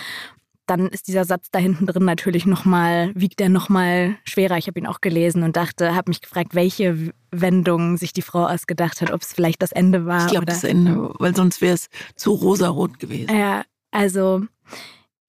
[0.67, 4.57] Dann ist dieser Satz da hinten drin natürlich nochmal, wiegt er nochmal schwerer.
[4.57, 8.47] Ich habe ihn auch gelesen und dachte, habe mich gefragt, welche Wendung sich die Frau
[8.47, 10.26] ausgedacht hat, ob es vielleicht das Ende war.
[10.26, 13.30] ich glaube, das Ende, weil sonst wäre es zu rosarot gewesen.
[13.38, 13.63] Ja,
[13.95, 14.43] also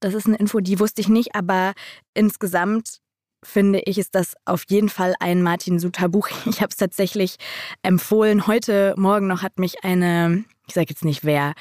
[0.01, 1.73] das ist eine Info, die wusste ich nicht, aber
[2.15, 3.01] insgesamt
[3.45, 6.29] finde ich, ist das auf jeden Fall ein Martin Suter Buch.
[6.47, 7.37] Ich habe es tatsächlich
[7.83, 8.47] empfohlen.
[8.47, 11.55] Heute Morgen noch hat mich eine, ich sage jetzt nicht wer,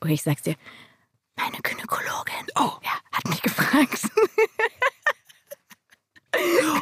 [0.00, 0.56] oder ich sag's dir,
[1.36, 2.72] meine Gynäkologin, Oh.
[2.82, 4.00] ja, hat mich gefragt.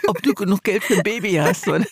[0.07, 1.69] Ob du genug Geld für ein Baby hast.
[1.69, 1.85] Oder?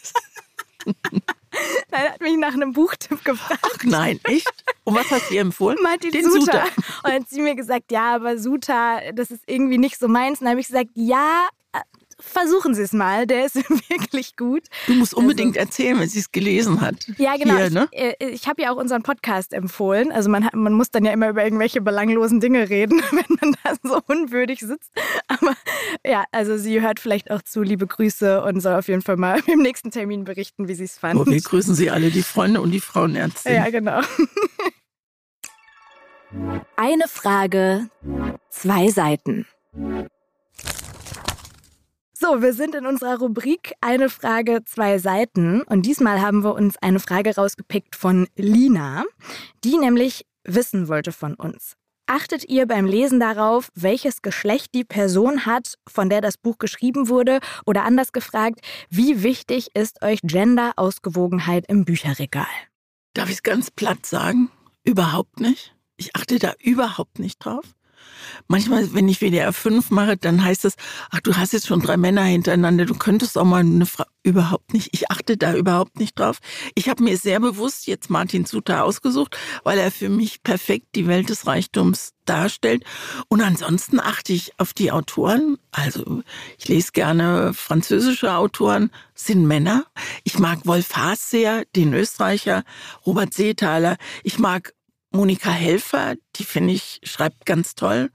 [1.90, 3.60] Nein, hat mich nach einem Buchtipp gefragt.
[3.62, 4.64] Ach nein, echt?
[4.84, 5.78] Und was hast du ihr empfohlen?
[5.82, 6.40] Martin Den Suter.
[6.40, 6.62] Suter.
[6.64, 10.40] Und dann hat sie mir gesagt, ja, aber Suter, das ist irgendwie nicht so meins.
[10.40, 11.48] Und dann habe ich gesagt, ja,
[12.20, 13.56] versuchen Sie es mal, der ist
[13.88, 14.64] wirklich gut.
[14.86, 16.96] Du musst unbedingt erzählen, wenn sie es gelesen hat.
[17.08, 17.56] Also Ja, genau.
[17.56, 17.88] Hier, ne?
[17.92, 20.12] Ich, äh, ich habe ja auch unseren Podcast empfohlen.
[20.12, 23.56] Also man, hat, man muss dann ja immer über irgendwelche belanglosen Dinge reden, wenn man
[23.62, 24.90] da so unwürdig sitzt.
[25.28, 25.54] Aber
[26.04, 27.62] ja, also sie hört vielleicht auch zu.
[27.62, 30.98] Liebe Grüße und soll auf jeden Fall mal im nächsten Termin berichten, wie sie es
[30.98, 31.20] fand.
[31.20, 33.54] Oh, wir grüßen sie alle, die Freunde und die Frauenärztin.
[33.54, 34.00] ja, genau.
[36.76, 37.88] Eine Frage,
[38.50, 39.46] zwei Seiten.
[42.20, 45.62] So, wir sind in unserer Rubrik Eine Frage, zwei Seiten.
[45.62, 49.04] Und diesmal haben wir uns eine Frage rausgepickt von Lina,
[49.62, 51.76] die nämlich wissen wollte von uns.
[52.06, 57.08] Achtet ihr beim Lesen darauf, welches Geschlecht die Person hat, von der das Buch geschrieben
[57.08, 57.38] wurde?
[57.66, 62.46] Oder anders gefragt, wie wichtig ist euch Gender-Ausgewogenheit im Bücherregal?
[63.14, 64.50] Darf ich es ganz platt sagen?
[64.82, 65.72] Überhaupt nicht.
[65.96, 67.64] Ich achte da überhaupt nicht drauf.
[68.46, 70.74] Manchmal, wenn ich WDR 5 mache, dann heißt es,
[71.10, 74.04] ach, du hast jetzt schon drei Männer hintereinander, du könntest auch mal eine Frau.
[74.24, 74.90] Überhaupt nicht.
[74.92, 76.38] Ich achte da überhaupt nicht drauf.
[76.74, 81.06] Ich habe mir sehr bewusst jetzt Martin Suter ausgesucht, weil er für mich perfekt die
[81.06, 82.84] Welt des Reichtums darstellt.
[83.28, 85.56] Und ansonsten achte ich auf die Autoren.
[85.70, 86.22] Also
[86.58, 89.86] ich lese gerne französische Autoren, sind Männer.
[90.24, 92.64] Ich mag Wolf Haas sehr, den Österreicher,
[93.06, 93.96] Robert Seethaler.
[94.24, 94.74] Ich mag
[95.10, 98.10] Monika Helfer, die finde ich, schreibt ganz toll.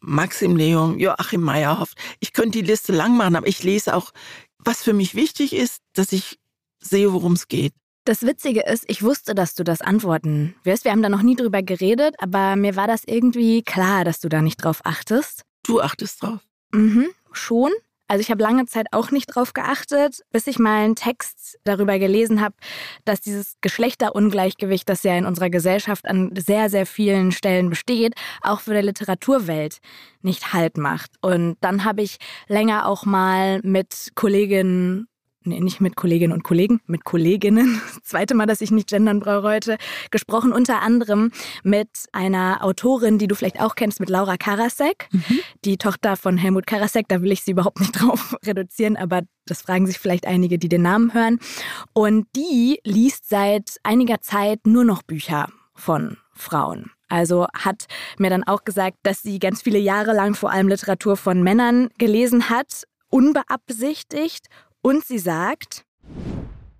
[0.00, 1.92] Maxim Leum, Joachim Meyerhoff.
[2.20, 4.12] Ich könnte die Liste lang machen, aber ich lese auch,
[4.58, 6.38] was für mich wichtig ist, dass ich
[6.80, 7.72] sehe, worum es geht.
[8.04, 10.84] Das Witzige ist, ich wusste, dass du das antworten wirst.
[10.84, 14.28] Wir haben da noch nie drüber geredet, aber mir war das irgendwie klar, dass du
[14.28, 15.42] da nicht drauf achtest.
[15.64, 16.40] Du achtest drauf.
[16.72, 17.70] Mhm, schon.
[18.10, 21.96] Also ich habe lange Zeit auch nicht drauf geachtet, bis ich mal einen Text darüber
[22.00, 22.56] gelesen habe,
[23.04, 28.62] dass dieses Geschlechterungleichgewicht, das ja in unserer Gesellschaft an sehr, sehr vielen Stellen besteht, auch
[28.62, 29.78] für die Literaturwelt
[30.22, 31.12] nicht Halt macht.
[31.20, 32.16] Und dann habe ich
[32.48, 35.06] länger auch mal mit Kolleginnen
[35.50, 39.20] nee, nicht mit Kolleginnen und Kollegen, mit Kolleginnen, das zweite Mal, dass ich nicht gendern
[39.20, 39.76] brauche heute,
[40.10, 41.30] gesprochen, unter anderem
[41.62, 45.40] mit einer Autorin, die du vielleicht auch kennst, mit Laura Karasek, mhm.
[45.64, 49.62] die Tochter von Helmut Karasek, da will ich sie überhaupt nicht drauf reduzieren, aber das
[49.62, 51.38] fragen sich vielleicht einige, die den Namen hören.
[51.92, 56.90] Und die liest seit einiger Zeit nur noch Bücher von Frauen.
[57.08, 57.86] Also hat
[58.18, 61.88] mir dann auch gesagt, dass sie ganz viele Jahre lang vor allem Literatur von Männern
[61.98, 64.46] gelesen hat, unbeabsichtigt
[64.82, 65.84] und sie sagt,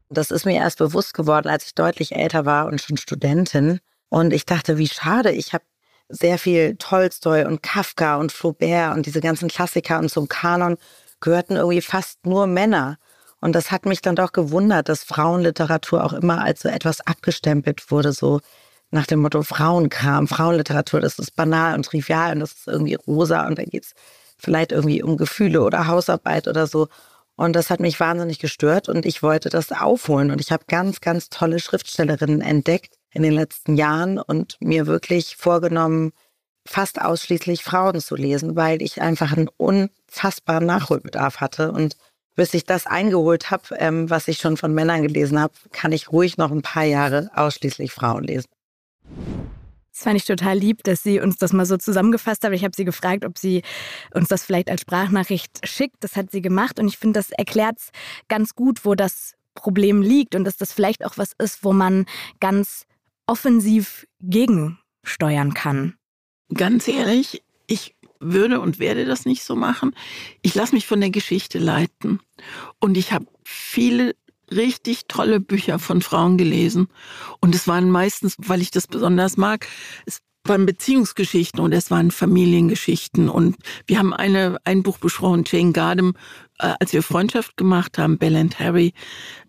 [0.09, 3.81] das ist mir erst bewusst geworden, als ich deutlich älter war und schon Studentin.
[4.09, 5.65] Und ich dachte, wie schade, ich habe
[6.09, 10.77] sehr viel Tolstoi und Kafka und Flaubert und diese ganzen Klassiker und zum Kanon
[11.21, 12.99] gehörten irgendwie fast nur Männer.
[13.41, 17.91] Und das hat mich dann doch gewundert, dass Frauenliteratur auch immer als so etwas abgestempelt
[17.91, 18.41] wurde, so
[18.91, 23.47] nach dem Motto Frauenkram, Frauenliteratur, das ist banal und trivial und das ist irgendwie rosa
[23.47, 23.93] und da geht es
[24.37, 26.89] vielleicht irgendwie um Gefühle oder Hausarbeit oder so.
[27.41, 30.31] Und das hat mich wahnsinnig gestört und ich wollte das aufholen.
[30.31, 35.37] Und ich habe ganz, ganz tolle Schriftstellerinnen entdeckt in den letzten Jahren und mir wirklich
[35.37, 36.13] vorgenommen,
[36.67, 41.73] fast ausschließlich Frauen zu lesen, weil ich einfach einen unfassbaren Nachholbedarf hatte.
[41.73, 41.97] Und
[42.37, 46.13] bis ich das eingeholt habe, ähm, was ich schon von Männern gelesen habe, kann ich
[46.13, 48.49] ruhig noch ein paar Jahre ausschließlich Frauen lesen.
[50.01, 52.55] Das fand ich total lieb, dass sie uns das mal so zusammengefasst hat.
[52.55, 53.61] Ich habe sie gefragt, ob sie
[54.15, 55.97] uns das vielleicht als Sprachnachricht schickt.
[56.01, 57.77] Das hat sie gemacht und ich finde, das erklärt
[58.27, 62.07] ganz gut, wo das Problem liegt und dass das vielleicht auch was ist, wo man
[62.41, 62.87] ganz
[63.27, 65.97] offensiv gegensteuern kann.
[66.55, 69.95] Ganz ehrlich, ich würde und werde das nicht so machen.
[70.41, 72.21] Ich lasse mich von der Geschichte leiten.
[72.79, 74.17] Und ich habe viele
[74.51, 76.89] richtig tolle Bücher von Frauen gelesen.
[77.41, 79.67] Und es waren meistens, weil ich das besonders mag,
[80.07, 83.29] es waren Beziehungsgeschichten und es waren Familiengeschichten.
[83.29, 86.15] Und wir haben eine, ein Buch besprochen, Jane Gardem,
[86.59, 88.95] äh, als wir Freundschaft gemacht haben, Belle and Harry.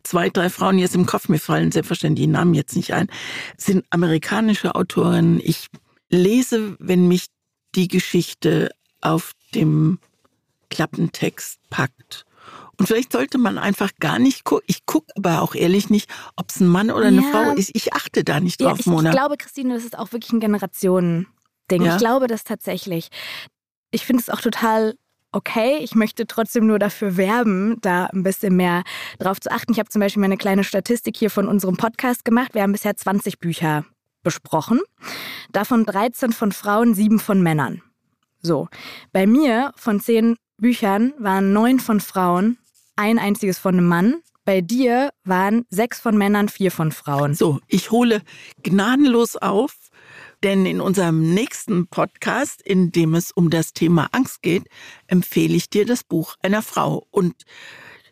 [0.03, 3.07] Zwei, drei Frauen jetzt im Kopf, mir fallen selbstverständlich die Namen jetzt nicht ein,
[3.57, 5.39] sind amerikanische Autorinnen.
[5.43, 5.67] Ich
[6.09, 7.27] lese, wenn mich
[7.75, 9.99] die Geschichte auf dem
[10.69, 12.25] Klappentext packt.
[12.77, 14.63] Und vielleicht sollte man einfach gar nicht gucken.
[14.67, 17.31] Ich gucke aber auch ehrlich nicht, ob es ein Mann oder eine ja.
[17.31, 17.71] Frau ist.
[17.73, 19.09] Ich achte da nicht drauf, ja, ich, Mona.
[19.09, 21.27] Ich glaube, Christine, das ist auch wirklich ein Generationending.
[21.69, 21.93] Ja.
[21.93, 23.09] Ich glaube das tatsächlich.
[23.91, 24.95] Ich finde es auch total
[25.31, 25.77] okay.
[25.81, 28.83] Ich möchte trotzdem nur dafür werben, da ein bisschen mehr
[29.19, 29.71] drauf zu achten.
[29.71, 32.53] Ich habe zum Beispiel meine kleine Statistik hier von unserem Podcast gemacht.
[32.53, 33.85] Wir haben bisher 20 Bücher
[34.23, 34.79] besprochen.
[35.51, 37.81] Davon 13 von Frauen, 7 von Männern.
[38.41, 38.67] So.
[39.11, 42.57] Bei mir von 10 Büchern waren 9 von Frauen
[43.01, 44.21] ein einziges von einem Mann.
[44.45, 47.33] Bei dir waren sechs von Männern, vier von Frauen.
[47.33, 48.21] So, ich hole
[48.61, 49.73] gnadenlos auf,
[50.43, 54.67] denn in unserem nächsten Podcast, in dem es um das Thema Angst geht,
[55.07, 57.07] empfehle ich dir das Buch einer Frau.
[57.09, 57.33] Und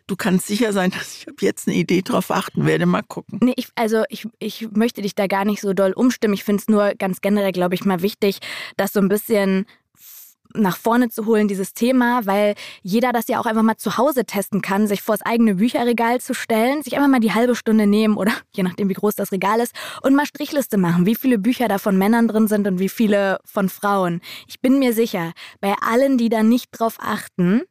[0.08, 2.84] du kannst sicher sein, dass ich ab jetzt eine Idee drauf achten werde.
[2.84, 3.38] Mal gucken.
[3.42, 6.34] Nee, ich, also ich, ich möchte dich da gar nicht so doll umstimmen.
[6.34, 8.40] Ich finde es nur ganz generell, glaube ich, mal wichtig,
[8.76, 9.66] dass so ein bisschen
[10.54, 14.24] nach vorne zu holen, dieses Thema, weil jeder das ja auch einfach mal zu Hause
[14.24, 17.86] testen kann, sich vor das eigene Bücherregal zu stellen, sich einfach mal die halbe Stunde
[17.86, 21.38] nehmen oder je nachdem, wie groß das Regal ist und mal Strichliste machen, wie viele
[21.38, 24.20] Bücher da von Männern drin sind und wie viele von Frauen.
[24.46, 27.62] Ich bin mir sicher, bei allen, die da nicht drauf achten,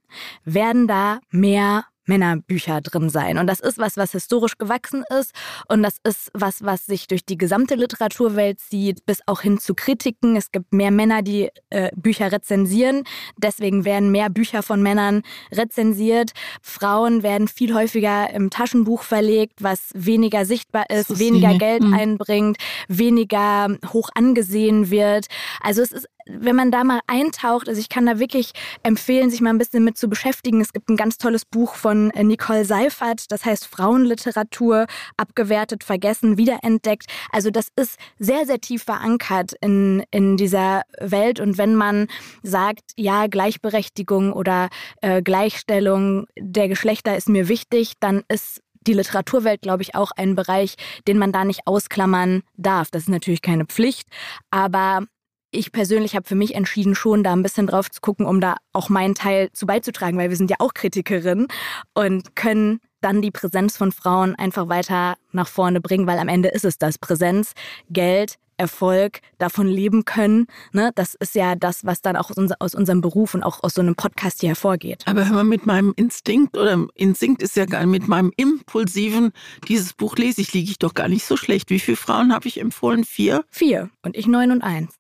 [0.43, 3.37] werden da mehr Männerbücher drin sein.
[3.37, 5.31] Und das ist was, was historisch gewachsen ist.
[5.69, 9.75] Und das ist was, was sich durch die gesamte Literaturwelt zieht, bis auch hin zu
[9.75, 10.35] Kritiken.
[10.35, 13.03] Es gibt mehr Männer, die äh, Bücher rezensieren.
[13.37, 16.31] Deswegen werden mehr Bücher von Männern rezensiert.
[16.61, 21.93] Frauen werden viel häufiger im Taschenbuch verlegt, was weniger sichtbar ist, ist weniger Geld mhm.
[21.93, 22.57] einbringt,
[22.87, 25.27] weniger hoch angesehen wird.
[25.61, 26.07] Also es ist
[26.37, 28.51] wenn man da mal eintaucht, also ich kann da wirklich
[28.83, 30.61] empfehlen, sich mal ein bisschen mit zu beschäftigen.
[30.61, 34.85] Es gibt ein ganz tolles Buch von äh, Nicole Seifert, das heißt Frauenliteratur,
[35.17, 37.07] abgewertet, vergessen, wiederentdeckt.
[37.31, 41.39] Also das ist sehr, sehr tief verankert in, in dieser Welt.
[41.39, 42.07] Und wenn man
[42.43, 44.69] sagt, ja, Gleichberechtigung oder
[45.01, 50.35] äh, Gleichstellung der Geschlechter ist mir wichtig, dann ist die Literaturwelt, glaube ich, auch ein
[50.35, 50.75] Bereich,
[51.07, 52.91] den man da nicht ausklammern darf.
[52.91, 54.07] Das ist natürlich keine Pflicht,
[54.51, 55.03] aber
[55.51, 58.55] ich persönlich habe für mich entschieden, schon da ein bisschen drauf zu gucken, um da
[58.73, 61.47] auch meinen Teil zu beizutragen, weil wir sind ja auch Kritikerinnen
[61.93, 66.49] und können dann die Präsenz von Frauen einfach weiter nach vorne bringen, weil am Ende
[66.49, 67.53] ist es das Präsenz,
[67.89, 70.47] Geld, Erfolg, davon leben können.
[70.73, 70.91] Ne?
[70.95, 72.29] Das ist ja das, was dann auch
[72.59, 75.03] aus, unserem Beruf und auch aus so einem Podcast hier hervorgeht.
[75.07, 79.31] Aber hör mal, mit meinem Instinkt oder Instinkt ist ja gar nicht, mit meinem impulsiven,
[79.69, 81.69] dieses Buch lese ich, liege ich doch gar nicht so schlecht.
[81.69, 83.05] Wie viele Frauen habe ich empfohlen?
[83.05, 83.45] Vier?
[83.49, 83.89] Vier.
[84.03, 84.98] Und ich neun und eins.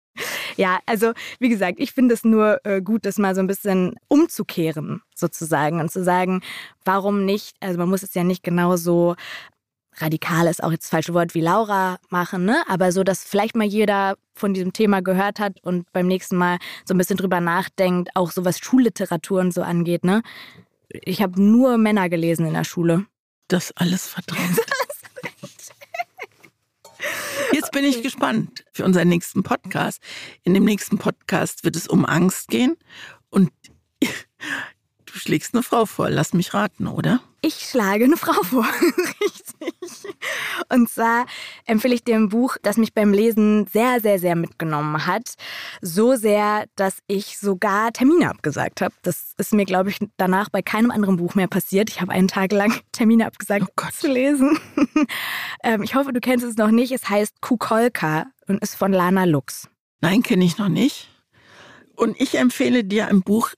[0.57, 3.95] Ja, also wie gesagt, ich finde es nur äh, gut, das mal so ein bisschen
[4.07, 6.41] umzukehren sozusagen und zu sagen,
[6.85, 9.15] warum nicht, also man muss es ja nicht genauso
[10.01, 12.63] radikal ist auch jetzt das falsche Wort wie Laura machen, ne?
[12.67, 16.57] aber so, dass vielleicht mal jeder von diesem Thema gehört hat und beim nächsten Mal
[16.85, 20.05] so ein bisschen drüber nachdenkt, auch so was Schulliteratur und so angeht.
[20.05, 20.21] Ne?
[20.89, 23.05] Ich habe nur Männer gelesen in der Schule.
[23.47, 24.59] Das alles verdrängt.
[27.51, 30.01] Jetzt bin ich gespannt für unseren nächsten Podcast.
[30.43, 32.75] In dem nächsten Podcast wird es um Angst gehen
[33.29, 33.51] und
[35.13, 36.09] du schlägst eine Frau vor.
[36.09, 37.21] Lass mich raten, oder?
[37.41, 38.67] Ich schlage eine Frau vor,
[39.21, 39.73] richtig.
[40.67, 41.25] Und zwar
[41.65, 45.35] empfehle ich dir ein Buch, das mich beim Lesen sehr, sehr, sehr mitgenommen hat.
[45.81, 48.93] So sehr, dass ich sogar Termine abgesagt habe.
[49.03, 51.89] Das ist mir, glaube ich, danach bei keinem anderen Buch mehr passiert.
[51.89, 54.57] Ich habe einen Tag lang Termine abgesagt oh zu lesen.
[55.61, 56.91] Ähm, ich hoffe, du kennst es noch nicht.
[56.91, 59.67] Es heißt Kukolka und ist von Lana Lux.
[60.01, 61.09] Nein, kenne ich noch nicht.
[61.95, 63.51] Und ich empfehle dir ein Buch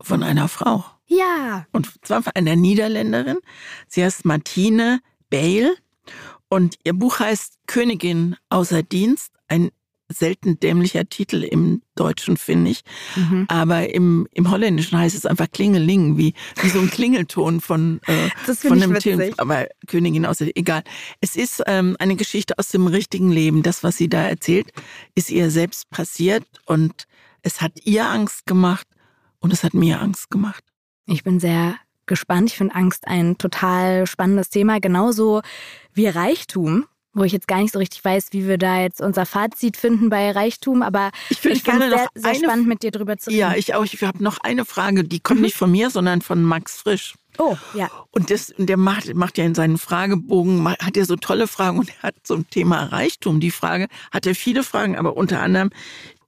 [0.00, 0.84] von einer Frau.
[1.06, 1.66] Ja.
[1.72, 3.38] Und zwar von einer Niederländerin.
[3.88, 5.74] Sie heißt Martine Bale
[6.48, 9.32] und ihr Buch heißt Königin außer Dienst.
[9.48, 9.70] Ein
[10.10, 12.80] selten dämlicher Titel im Deutschen, finde ich.
[13.14, 13.44] Mhm.
[13.48, 16.32] Aber im, im Holländischen heißt es einfach Klingeling, wie,
[16.62, 19.34] wie so ein Klingelton von, äh, von einem Film.
[19.36, 20.82] Aber Königin außer egal.
[21.20, 23.62] Es ist ähm, eine Geschichte aus dem richtigen Leben.
[23.62, 24.72] Das, was sie da erzählt,
[25.14, 27.06] ist ihr selbst passiert und
[27.42, 28.87] es hat ihr Angst gemacht
[29.40, 30.64] und es hat mir Angst gemacht.
[31.06, 31.76] Ich bin sehr
[32.06, 32.50] gespannt.
[32.50, 35.42] Ich finde Angst ein total spannendes Thema, genauso
[35.92, 36.86] wie Reichtum
[37.18, 40.08] wo ich jetzt gar nicht so richtig weiß, wie wir da jetzt unser Fazit finden
[40.08, 43.40] bei Reichtum, aber ich, fand es sehr, sehr spannend, mit dir drüber zu reden.
[43.40, 43.84] Ja, ich auch.
[43.84, 45.46] Ich habe noch eine Frage, die kommt mhm.
[45.46, 47.14] nicht von mir, sondern von Max Frisch.
[47.38, 47.90] Oh, ja.
[48.10, 51.90] Und das, der macht, macht ja in seinen Fragebogen, hat er so tolle Fragen und
[51.90, 55.70] er hat zum Thema Reichtum die Frage, hat er viele Fragen, aber unter anderem,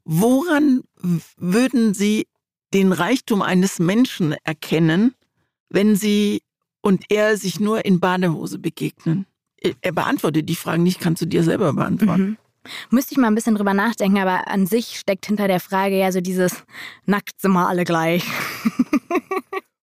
[0.04, 0.82] woran
[1.36, 2.26] würden Sie
[2.72, 5.14] den Reichtum eines Menschen erkennen,
[5.68, 6.42] wenn sie
[6.82, 9.26] und er sich nur in Badehose begegnen?
[9.82, 12.22] Er beantwortet die Fragen nicht, kannst du dir selber beantworten.
[12.22, 12.36] Mhm.
[12.90, 16.12] Müsste ich mal ein bisschen drüber nachdenken, aber an sich steckt hinter der Frage ja
[16.12, 16.64] so dieses
[17.06, 18.24] nackt sind wir alle gleich.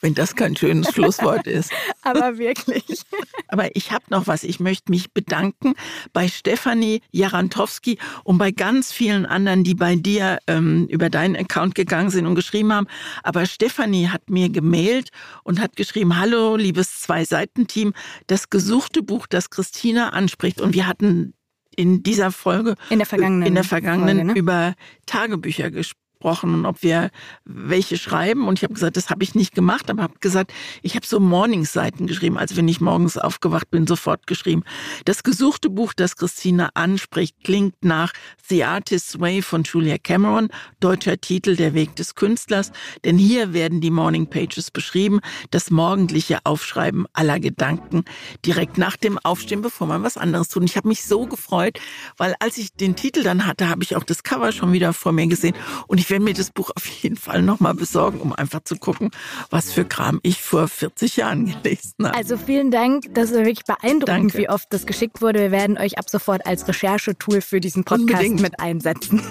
[0.05, 1.73] Wenn das kein schönes Schlusswort ist.
[2.03, 2.85] Aber wirklich.
[3.49, 4.45] Aber ich habe noch was.
[4.45, 5.73] Ich möchte mich bedanken
[6.13, 11.75] bei Stefanie Jarantowski und bei ganz vielen anderen, die bei dir ähm, über deinen Account
[11.75, 12.87] gegangen sind und geschrieben haben.
[13.23, 15.09] Aber Stefanie hat mir gemailt
[15.43, 17.95] und hat geschrieben, hallo, liebes Zwei-Seiten-Team,
[18.27, 20.61] das gesuchte Buch, das Christina anspricht.
[20.61, 21.33] Und wir hatten
[21.77, 24.39] in dieser Folge, in der vergangenen, in der vergangenen Folge, ne?
[24.39, 24.75] über
[25.07, 27.11] Tagebücher gesprochen gesprochen und ob wir
[27.45, 28.49] welche schreiben.
[28.49, 30.53] Und ich habe gesagt, das habe ich nicht gemacht, aber habe gesagt,
[30.83, 34.65] ich habe so Morningseiten geschrieben, also wenn ich morgens aufgewacht bin, sofort geschrieben.
[35.05, 38.13] Das gesuchte Buch, das Christina anspricht, klingt nach
[38.49, 40.49] The Artist's Way von Julia Cameron,
[40.81, 42.73] deutscher Titel Der Weg des Künstlers.
[43.05, 45.21] Denn hier werden die Morning Pages beschrieben,
[45.51, 48.05] das morgendliche Aufschreiben aller Gedanken
[48.47, 50.63] direkt nach dem Aufstehen, bevor man was anderes tut.
[50.63, 51.79] Und ich habe mich so gefreut,
[52.17, 55.13] weil als ich den Titel dann hatte, habe ich auch das Cover schon wieder vor
[55.13, 55.55] mir gesehen
[55.87, 59.11] und ich werde mir das Buch auf jeden Fall nochmal besorgen, um einfach zu gucken,
[59.51, 62.15] was für Kram ich vor 40 Jahren gelesen habe.
[62.15, 63.13] Also vielen Dank.
[63.15, 64.39] Das ist wirklich beeindruckend, Danke.
[64.39, 65.41] wie oft das geschickt wurde.
[65.41, 68.41] Wir werden euch ab sofort als Recherchetool für diesen Podcast Unbedingt.
[68.43, 69.23] mit einsetzen.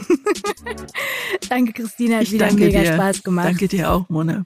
[1.49, 2.17] Danke, Christina.
[2.17, 2.93] Hat ich wieder mega dir.
[2.95, 3.47] Spaß gemacht.
[3.47, 4.45] Danke dir auch, Mona.